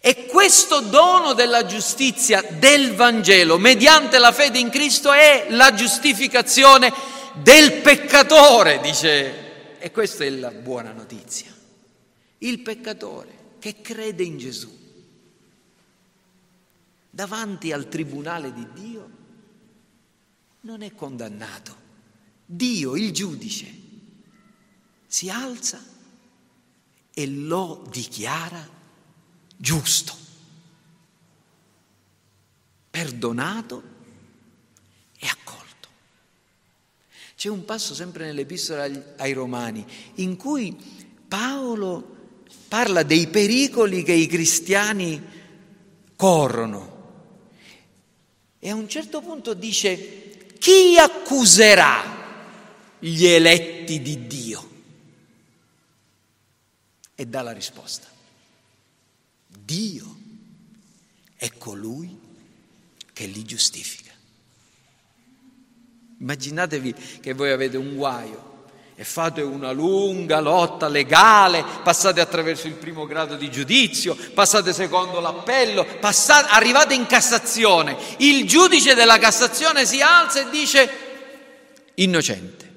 [0.00, 6.92] E questo dono della giustizia del Vangelo, mediante la fede in Cristo, è la giustificazione
[7.34, 9.78] del peccatore, dice.
[9.78, 11.52] E questa è la buona notizia.
[12.38, 14.76] Il peccatore che crede in Gesù
[17.10, 19.10] davanti al tribunale di Dio
[20.60, 21.86] non è condannato.
[22.44, 23.74] Dio, il giudice,
[25.06, 25.82] si alza
[27.12, 28.76] e lo dichiara
[29.58, 30.16] giusto,
[32.88, 33.82] perdonato
[35.18, 35.88] e accolto.
[37.36, 39.84] C'è un passo sempre nell'epistola ai Romani
[40.16, 40.76] in cui
[41.28, 42.16] Paolo
[42.68, 45.22] parla dei pericoli che i cristiani
[46.16, 46.96] corrono
[48.60, 52.16] e a un certo punto dice chi accuserà
[52.98, 54.70] gli eletti di Dio?
[57.14, 58.17] E dà la risposta.
[59.68, 60.16] Dio
[61.36, 62.18] è colui
[63.12, 64.10] che li giustifica.
[66.20, 68.64] Immaginatevi che voi avete un guaio
[68.94, 75.20] e fate una lunga lotta legale, passate attraverso il primo grado di giudizio, passate secondo
[75.20, 77.94] l'appello, passate, arrivate in Cassazione.
[78.16, 80.90] Il giudice della Cassazione si alza e dice
[81.96, 82.72] innocente,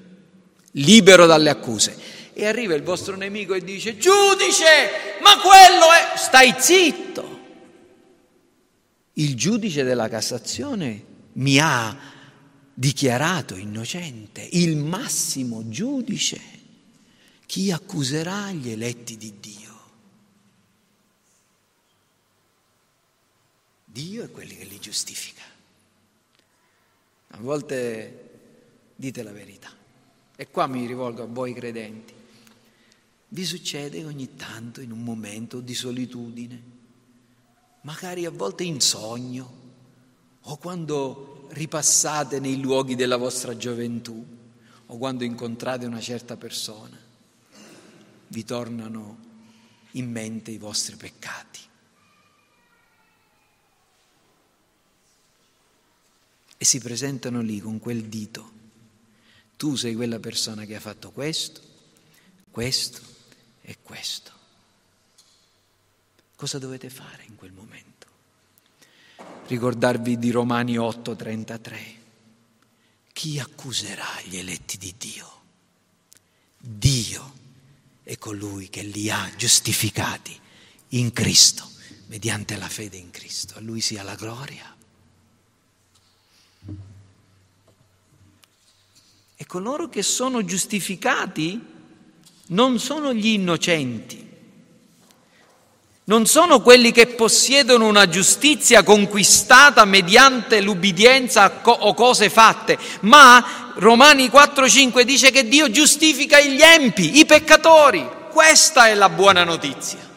[0.72, 6.16] libero dalle accuse e arriva il vostro nemico e dice giudice, ma quello è...
[6.16, 7.40] Stai zitto.
[9.14, 11.04] Il giudice della Cassazione
[11.34, 11.96] mi ha
[12.72, 16.40] dichiarato innocente, il massimo giudice.
[17.44, 19.60] Chi accuserà gli eletti di Dio?
[23.84, 25.42] Dio è quelli che li giustifica.
[27.34, 28.30] A volte
[28.96, 29.70] dite la verità.
[30.34, 32.20] E qua mi rivolgo a voi credenti.
[33.32, 36.62] Vi succede ogni tanto in un momento di solitudine,
[37.80, 39.60] magari a volte in sogno
[40.42, 44.22] o quando ripassate nei luoghi della vostra gioventù
[44.84, 47.00] o quando incontrate una certa persona,
[48.28, 49.18] vi tornano
[49.92, 51.60] in mente i vostri peccati.
[56.58, 58.52] E si presentano lì con quel dito.
[59.56, 61.62] Tu sei quella persona che ha fatto questo,
[62.50, 63.11] questo
[63.62, 64.30] è questo.
[66.36, 68.06] Cosa dovete fare in quel momento?
[69.46, 72.00] Ricordarvi di Romani 8:33.
[73.12, 75.40] Chi accuserà gli eletti di Dio?
[76.58, 77.32] Dio
[78.02, 80.38] è colui che li ha giustificati
[80.88, 81.70] in Cristo,
[82.06, 83.56] mediante la fede in Cristo.
[83.56, 84.76] A Lui sia la gloria.
[89.36, 91.71] E coloro che sono giustificati
[92.52, 94.28] non sono gli innocenti,
[96.04, 104.28] non sono quelli che possiedono una giustizia conquistata mediante l'ubbidienza o cose fatte, ma Romani
[104.28, 108.20] 4:5 dice che Dio giustifica gli empi, i peccatori.
[108.30, 110.10] Questa è la buona notizia.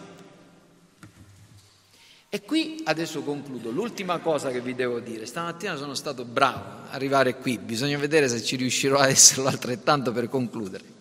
[2.30, 3.70] E qui adesso concludo.
[3.70, 8.28] L'ultima cosa che vi devo dire, stamattina sono stato bravo a arrivare qui, bisogna vedere
[8.28, 10.95] se ci riuscirò ad esserlo altrettanto per concludere.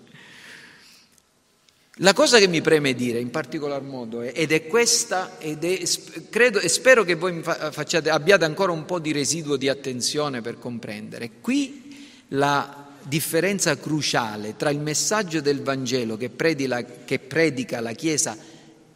[1.99, 5.80] La cosa che mi preme dire in particolar modo, ed è questa, ed è,
[6.28, 10.59] credo e spero che voi facciate, abbiate ancora un po' di residuo di attenzione per
[10.59, 11.97] comprendere, qui
[12.28, 18.36] la differenza cruciale tra il messaggio del Vangelo che predica, che predica la Chiesa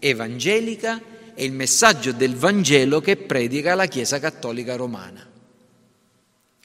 [0.00, 1.00] evangelica
[1.34, 5.24] e il messaggio del Vangelo che predica la Chiesa cattolica romana.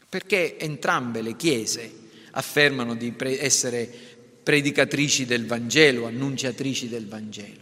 [0.10, 4.13] Perché entrambe le Chiese affermano di essere
[4.44, 7.62] predicatrici del Vangelo, annunciatrici del Vangelo.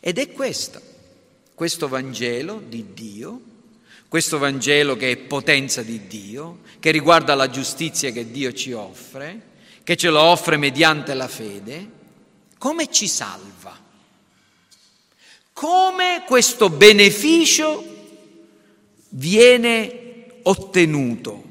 [0.00, 0.80] Ed è questo,
[1.54, 3.40] questo Vangelo di Dio,
[4.08, 9.42] questo Vangelo che è potenza di Dio, che riguarda la giustizia che Dio ci offre,
[9.82, 11.90] che ce lo offre mediante la fede,
[12.58, 13.58] come ci salva?
[15.58, 17.84] come questo beneficio
[19.08, 21.42] viene ottenuto.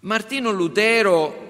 [0.00, 1.49] Martino Lutero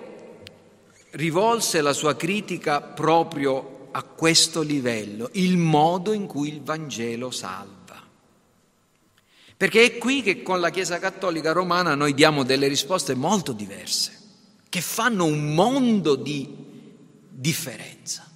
[1.12, 7.78] rivolse la sua critica proprio a questo livello, il modo in cui il Vangelo salva.
[9.56, 14.18] Perché è qui che con la Chiesa Cattolica Romana noi diamo delle risposte molto diverse,
[14.68, 16.48] che fanno un mondo di
[17.28, 18.28] differenza.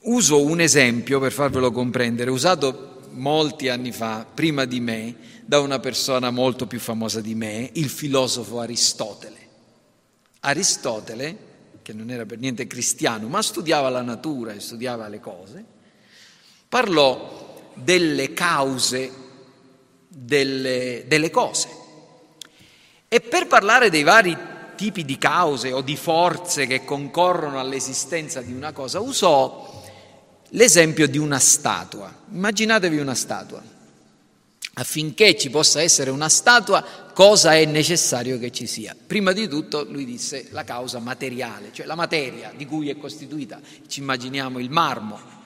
[0.00, 5.16] Uso un esempio per farvelo comprendere, usato molti anni fa, prima di me,
[5.48, 9.48] da una persona molto più famosa di me, il filosofo Aristotele.
[10.40, 11.38] Aristotele
[11.80, 15.64] che non era per niente cristiano, ma studiava la natura e studiava le cose,
[16.68, 19.10] parlò delle cause
[20.06, 21.68] delle, delle cose.
[23.08, 24.36] E per parlare dei vari
[24.76, 29.82] tipi di cause o di forze che concorrono all'esistenza di una cosa, usò
[30.50, 32.14] l'esempio di una statua.
[32.32, 33.76] Immaginatevi una statua
[34.78, 38.96] affinché ci possa essere una statua, cosa è necessario che ci sia?
[39.06, 43.60] Prima di tutto lui disse la causa materiale, cioè la materia di cui è costituita,
[43.88, 45.36] ci immaginiamo il marmo.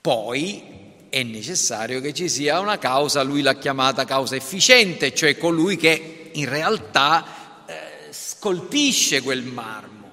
[0.00, 5.76] Poi è necessario che ci sia una causa, lui l'ha chiamata causa efficiente, cioè colui
[5.76, 7.74] che in realtà eh,
[8.10, 10.10] scolpisce quel marmo,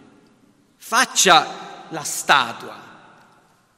[0.78, 2.89] faccia la statua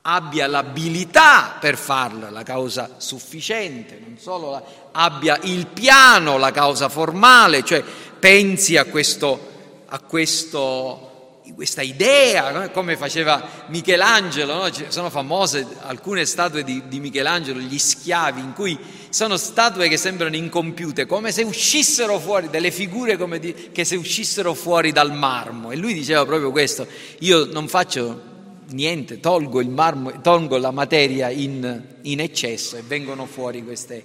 [0.03, 6.89] abbia l'abilità per farla, la causa sufficiente, non solo la, abbia il piano, la causa
[6.89, 7.83] formale, cioè
[8.19, 14.69] pensi a, questo, a questo, questa idea, come faceva Michelangelo, no?
[14.87, 18.77] sono famose alcune statue di, di, Michelangelo, gli schiavi, in cui
[19.09, 24.55] sono statue che sembrano incompiute, come se uscissero fuori, delle figure di, che se uscissero
[24.55, 25.69] fuori dal marmo.
[25.69, 26.87] E lui diceva proprio questo,
[27.19, 28.29] io non faccio
[28.71, 34.03] niente, tolgo, marmo, tolgo la materia in, in, eccesso e vengono fuori queste,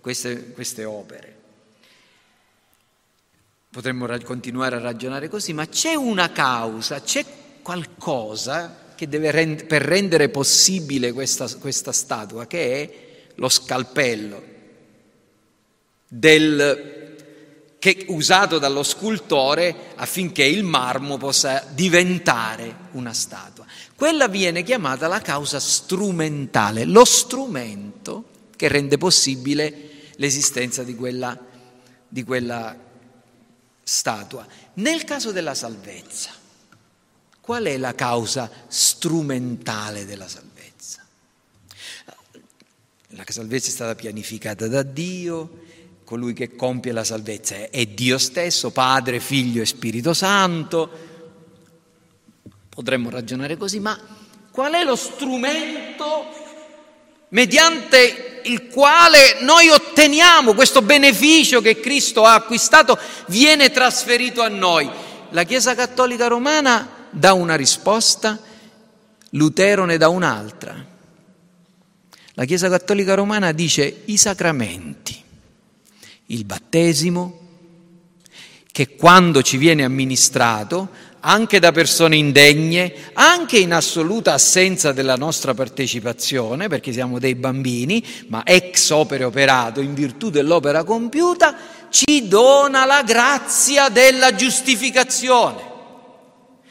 [0.00, 1.34] queste, queste opere.
[3.70, 7.24] Potremmo continuare a ragionare così, ma c'è una causa, c'è
[7.62, 12.90] qualcosa che deve rend- per rendere possibile questa, questa statua, che è
[13.34, 14.54] lo scalpello
[16.08, 16.96] del
[17.78, 23.65] che, usato dallo scultore affinché il marmo possa diventare una statua.
[23.96, 31.38] Quella viene chiamata la causa strumentale, lo strumento che rende possibile l'esistenza di quella,
[32.06, 32.76] di quella
[33.82, 34.46] statua.
[34.74, 36.30] Nel caso della salvezza,
[37.40, 41.04] qual è la causa strumentale della salvezza?
[43.10, 45.64] La salvezza è stata pianificata da Dio,
[46.04, 51.14] colui che compie la salvezza è Dio stesso, Padre, Figlio e Spirito Santo.
[52.76, 53.98] Potremmo ragionare così, ma
[54.50, 56.26] qual è lo strumento
[57.30, 62.98] mediante il quale noi otteniamo questo beneficio che Cristo ha acquistato,
[63.28, 64.90] viene trasferito a noi?
[65.30, 68.38] La Chiesa Cattolica Romana dà una risposta,
[69.30, 70.84] Lutero ne dà un'altra.
[72.34, 75.24] La Chiesa Cattolica Romana dice i sacramenti
[76.26, 77.40] il battesimo,
[78.76, 80.90] che quando ci viene amministrato,
[81.28, 88.04] anche da persone indegne, anche in assoluta assenza della nostra partecipazione, perché siamo dei bambini,
[88.28, 91.56] ma ex opere operato, in virtù dell'opera compiuta,
[91.90, 95.74] ci dona la grazia della giustificazione.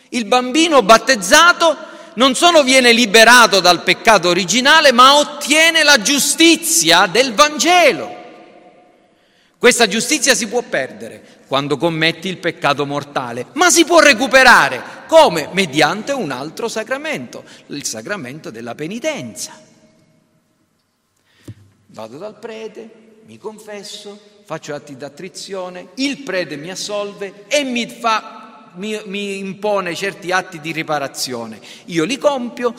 [0.09, 1.75] Il bambino battezzato
[2.13, 8.15] non solo viene liberato dal peccato originale, ma ottiene la giustizia del Vangelo.
[9.57, 15.49] Questa giustizia si può perdere quando commetti il peccato mortale, ma si può recuperare come?
[15.51, 19.61] Mediante un altro sacramento, il sacramento della penitenza.
[21.87, 22.89] Vado dal prete,
[23.25, 29.95] mi confesso, faccio atti d'attrizione, il prete mi assolve e mi, fa, mi, mi impone
[29.95, 31.59] certi atti di riparazione.
[31.85, 32.73] Io li compio,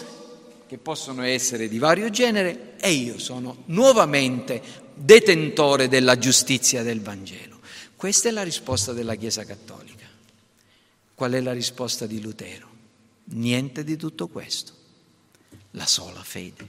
[0.66, 4.60] che possono essere di vario genere, e io sono nuovamente
[4.92, 7.45] detentore della giustizia del Vangelo.
[8.07, 10.07] Questa è la risposta della Chiesa Cattolica.
[11.12, 12.68] Qual è la risposta di Lutero?
[13.30, 14.72] Niente di tutto questo.
[15.72, 16.68] La sola fede.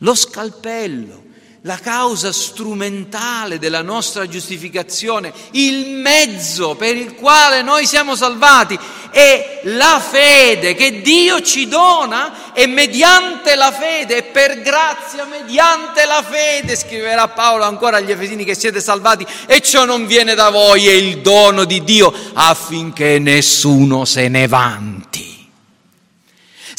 [0.00, 1.24] Lo scalpello
[1.62, 8.78] la causa strumentale della nostra giustificazione, il mezzo per il quale noi siamo salvati
[9.10, 16.22] è la fede che Dio ci dona e mediante la fede per grazia mediante la
[16.22, 20.88] fede, scriverà Paolo ancora agli Efesini che siete salvati e ciò non viene da voi,
[20.88, 25.39] è il dono di Dio affinché nessuno se ne vanti.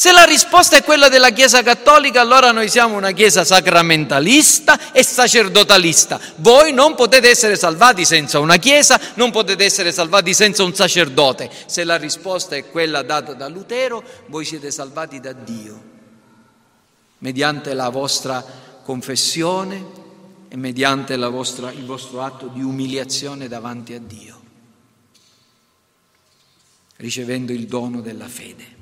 [0.02, 5.04] Se la risposta è quella della Chiesa Cattolica, allora noi siamo una Chiesa sacramentalista e
[5.04, 6.20] sacerdotalista.
[6.38, 11.52] Voi non potete essere salvati senza una Chiesa, non potete essere salvati senza un sacerdote.
[11.68, 15.84] Se la risposta è quella data da Lutero, voi siete salvati da Dio,
[17.20, 18.44] mediante la vostra
[18.84, 19.86] confessione
[20.48, 24.42] e mediante vostra, il vostro atto di umiliazione davanti a Dio,
[26.96, 28.81] ricevendo il dono della fede.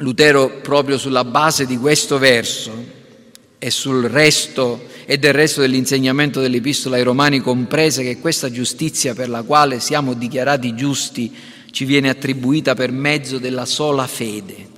[0.00, 2.72] Lutero proprio sulla base di questo verso
[3.58, 3.70] e
[4.08, 9.78] resto e del resto dell'insegnamento dell'Epistola ai Romani comprese che questa giustizia per la quale
[9.78, 11.34] siamo dichiarati giusti
[11.70, 14.68] ci viene attribuita per mezzo della sola fede.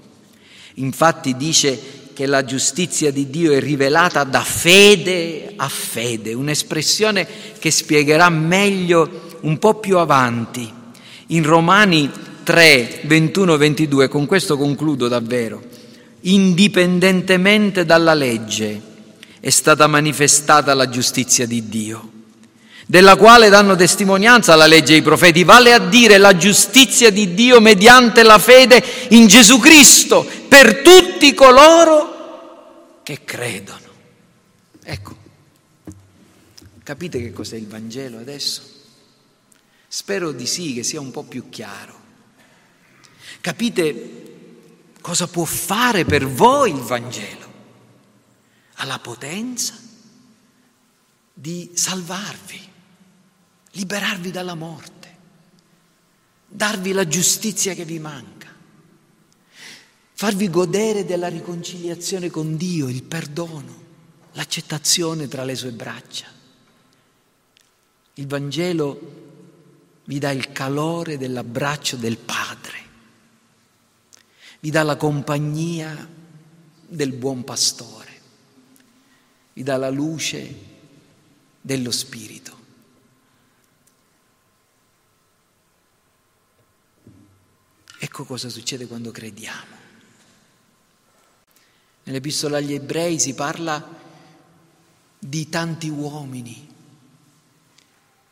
[0.74, 1.78] Infatti dice
[2.12, 7.26] che la giustizia di Dio è rivelata da fede a fede, un'espressione
[7.60, 10.68] che spiegherà meglio un po' più avanti.
[11.28, 12.10] In Romani
[12.42, 15.62] 3, 21, 22, con questo concludo davvero,
[16.20, 18.80] indipendentemente dalla legge
[19.40, 22.10] è stata manifestata la giustizia di Dio,
[22.86, 27.34] della quale danno testimonianza la legge e i profeti, vale a dire la giustizia di
[27.34, 33.80] Dio mediante la fede in Gesù Cristo per tutti coloro che credono.
[34.84, 35.16] Ecco,
[36.82, 38.62] capite che cos'è il Vangelo adesso?
[39.88, 42.01] Spero di sì, che sia un po' più chiaro.
[43.40, 44.20] Capite
[45.00, 47.50] cosa può fare per voi il Vangelo?
[48.74, 49.78] Ha la potenza
[51.34, 52.60] di salvarvi,
[53.72, 55.16] liberarvi dalla morte,
[56.46, 58.48] darvi la giustizia che vi manca,
[60.12, 63.80] farvi godere della riconciliazione con Dio, il perdono,
[64.32, 66.26] l'accettazione tra le sue braccia.
[68.14, 69.20] Il Vangelo
[70.04, 72.81] vi dà il calore dell'abbraccio del Padre
[74.62, 76.08] vi dà la compagnia
[76.86, 78.20] del buon pastore,
[79.54, 80.54] vi dà la luce
[81.60, 82.60] dello Spirito.
[87.98, 89.80] Ecco cosa succede quando crediamo.
[92.04, 94.00] Nell'Epistola agli Ebrei si parla
[95.18, 96.68] di tanti uomini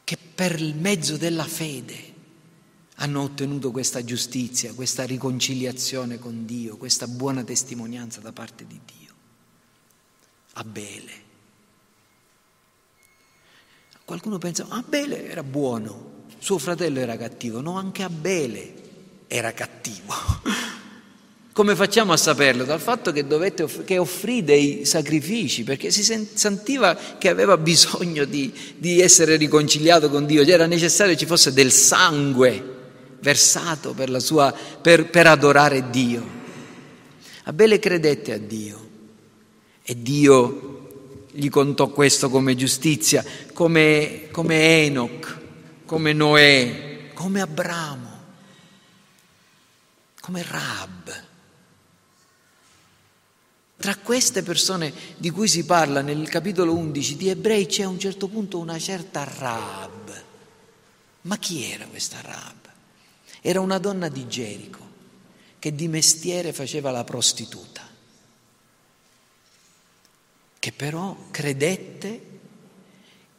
[0.04, 2.09] che per mezzo della fede
[3.02, 9.08] hanno ottenuto questa giustizia, questa riconciliazione con Dio, questa buona testimonianza da parte di Dio.
[10.54, 11.28] Abele.
[14.04, 17.62] Qualcuno pensa, Abele era buono, suo fratello era cattivo.
[17.62, 18.74] No, anche Abele
[19.28, 20.12] era cattivo.
[21.52, 22.64] Come facciamo a saperlo?
[22.64, 28.52] Dal fatto che, dovette, che offrì dei sacrifici, perché si sentiva che aveva bisogno di,
[28.76, 32.76] di essere riconciliato con Dio, era necessario che ci fosse del sangue
[33.20, 36.38] versato per, sua, per, per adorare Dio.
[37.44, 38.88] Abele credette a Dio
[39.82, 45.38] e Dio gli contò questo come giustizia, come, come Enoch,
[45.84, 48.18] come Noè, come Abramo,
[50.20, 51.24] come Rab.
[53.76, 57.98] Tra queste persone di cui si parla nel capitolo 11 di Ebrei c'è a un
[57.98, 60.22] certo punto una certa Rab.
[61.22, 62.59] Ma chi era questa Rab?
[63.40, 64.88] Era una donna di Gerico
[65.58, 67.86] che di mestiere faceva la prostituta,
[70.58, 72.28] che però credette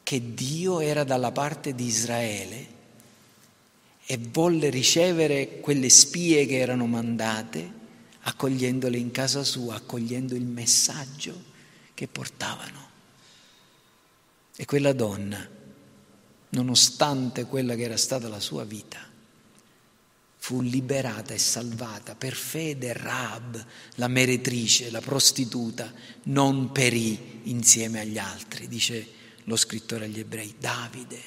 [0.04, 2.68] che Dio era dalla parte di Israele
[4.06, 7.80] e volle ricevere quelle spie che erano mandate,
[8.22, 11.42] accogliendole in casa sua, accogliendo il messaggio
[11.94, 12.90] che portavano.
[14.56, 15.48] E quella donna,
[16.50, 19.11] nonostante quella che era stata la sua vita,
[20.44, 23.64] fu liberata e salvata per fede Rab,
[23.96, 29.06] la meretrice, la prostituta, non perì insieme agli altri, dice
[29.44, 31.20] lo scrittore agli ebrei, Davide.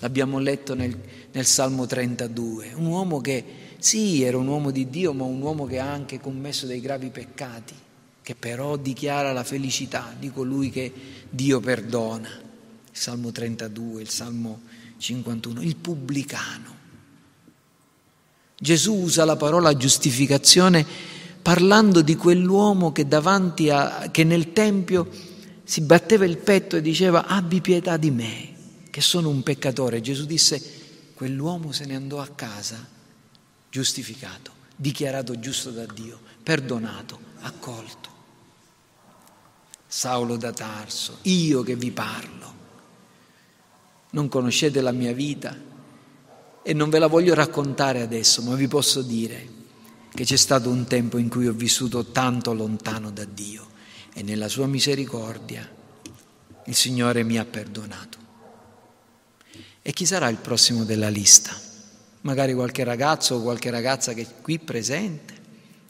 [0.00, 0.94] L'abbiamo letto nel,
[1.32, 3.42] nel Salmo 32, un uomo che
[3.78, 7.08] sì, era un uomo di Dio, ma un uomo che ha anche commesso dei gravi
[7.08, 7.74] peccati,
[8.20, 10.92] che però dichiara la felicità di colui che
[11.30, 12.28] Dio perdona.
[12.28, 14.60] Il Salmo 32, il Salmo
[14.98, 16.79] 51, il pubblicano
[18.62, 20.86] Gesù usa la parola giustificazione
[21.40, 25.08] parlando di quell'uomo che a, che nel Tempio
[25.64, 28.52] si batteva il petto e diceva abbi pietà di me,
[28.90, 30.02] che sono un peccatore.
[30.02, 30.62] Gesù disse,
[31.14, 32.86] quell'uomo se ne andò a casa
[33.70, 38.08] giustificato, dichiarato giusto da Dio, perdonato, accolto.
[39.86, 42.54] Saulo da Tarso, io che vi parlo,
[44.10, 45.68] non conoscete la mia vita
[46.70, 49.44] e non ve la voglio raccontare adesso, ma vi posso dire
[50.14, 53.66] che c'è stato un tempo in cui ho vissuto tanto lontano da Dio
[54.14, 55.68] e nella sua misericordia
[56.66, 58.18] il Signore mi ha perdonato.
[59.82, 61.52] E chi sarà il prossimo della lista?
[62.20, 65.34] Magari qualche ragazzo o qualche ragazza che è qui presente,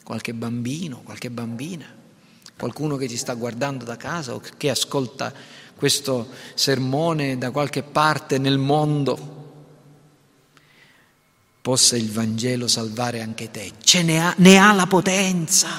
[0.03, 1.85] qualche bambino, qualche bambina,
[2.57, 5.31] qualcuno che ci sta guardando da casa o che ascolta
[5.75, 9.40] questo sermone da qualche parte nel mondo
[11.61, 13.71] possa il Vangelo salvare anche te.
[13.83, 15.69] Ce ne ha, ne ha la potenza.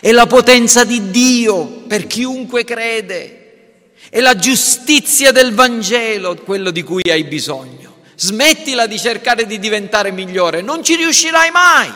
[0.00, 3.92] È la potenza di Dio per chiunque crede.
[4.10, 7.98] È la giustizia del Vangelo quello di cui hai bisogno.
[8.14, 11.90] Smettila di cercare di diventare migliore, non ci riuscirai mai.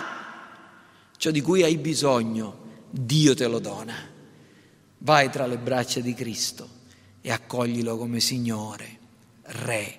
[1.19, 3.95] Ciò di cui hai bisogno, Dio te lo dona.
[4.99, 6.69] Vai tra le braccia di Cristo
[7.21, 8.99] e accoglilo come Signore,
[9.43, 9.99] Re,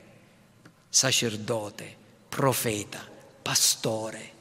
[0.89, 2.03] sacerdote
[2.35, 2.99] profeta,
[3.41, 4.31] pastore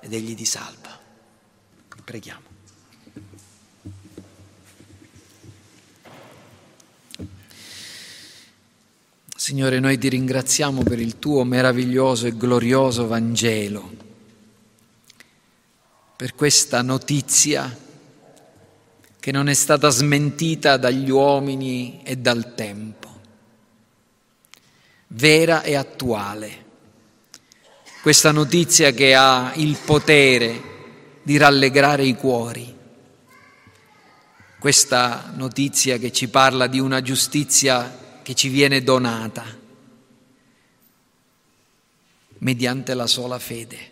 [0.00, 0.98] ed egli ti salva.
[2.02, 2.40] Preghiamo.
[9.36, 13.90] Signore, noi ti ringraziamo per il tuo meraviglioso e glorioso Vangelo,
[16.16, 17.78] per questa notizia
[19.20, 23.11] che non è stata smentita dagli uomini e dal tempo
[25.14, 26.60] vera e attuale.
[28.02, 30.70] Questa notizia che ha il potere
[31.22, 32.74] di rallegrare i cuori.
[34.58, 39.44] Questa notizia che ci parla di una giustizia che ci viene donata
[42.38, 43.90] mediante la sola fede.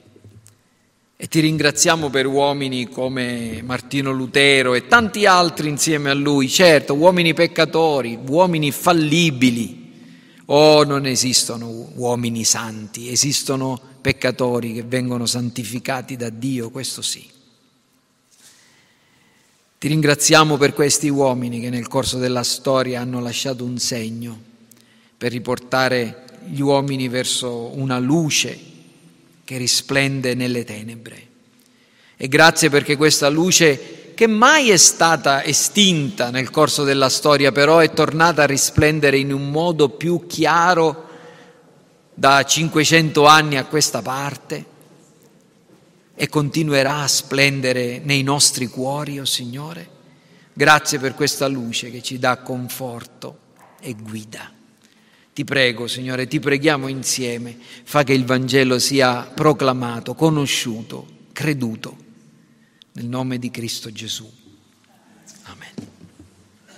[1.16, 6.95] E ti ringraziamo per uomini come Martino Lutero e tanti altri insieme a lui, certo,
[6.95, 9.80] uomini peccatori, uomini fallibili,
[10.53, 17.24] Oh, non esistono uomini santi, esistono peccatori che vengono santificati da Dio, questo sì.
[19.78, 24.38] Ti ringraziamo per questi uomini che nel corso della storia hanno lasciato un segno
[25.16, 28.59] per riportare gli uomini verso una luce
[29.44, 31.28] che risplende nelle tenebre.
[32.16, 37.79] E grazie perché questa luce che mai è stata estinta nel corso della storia, però
[37.79, 41.09] è tornata a risplendere in un modo più chiaro
[42.12, 44.64] da 500 anni a questa parte
[46.14, 49.89] e continuerà a splendere nei nostri cuori, o oh Signore.
[50.53, 53.39] Grazie per questa luce che ci dà conforto
[53.81, 54.53] e guida.
[55.33, 62.09] Ti prego, Signore, ti preghiamo insieme, fa che il Vangelo sia proclamato, conosciuto, creduto
[63.01, 64.39] nel nome di Cristo Gesù.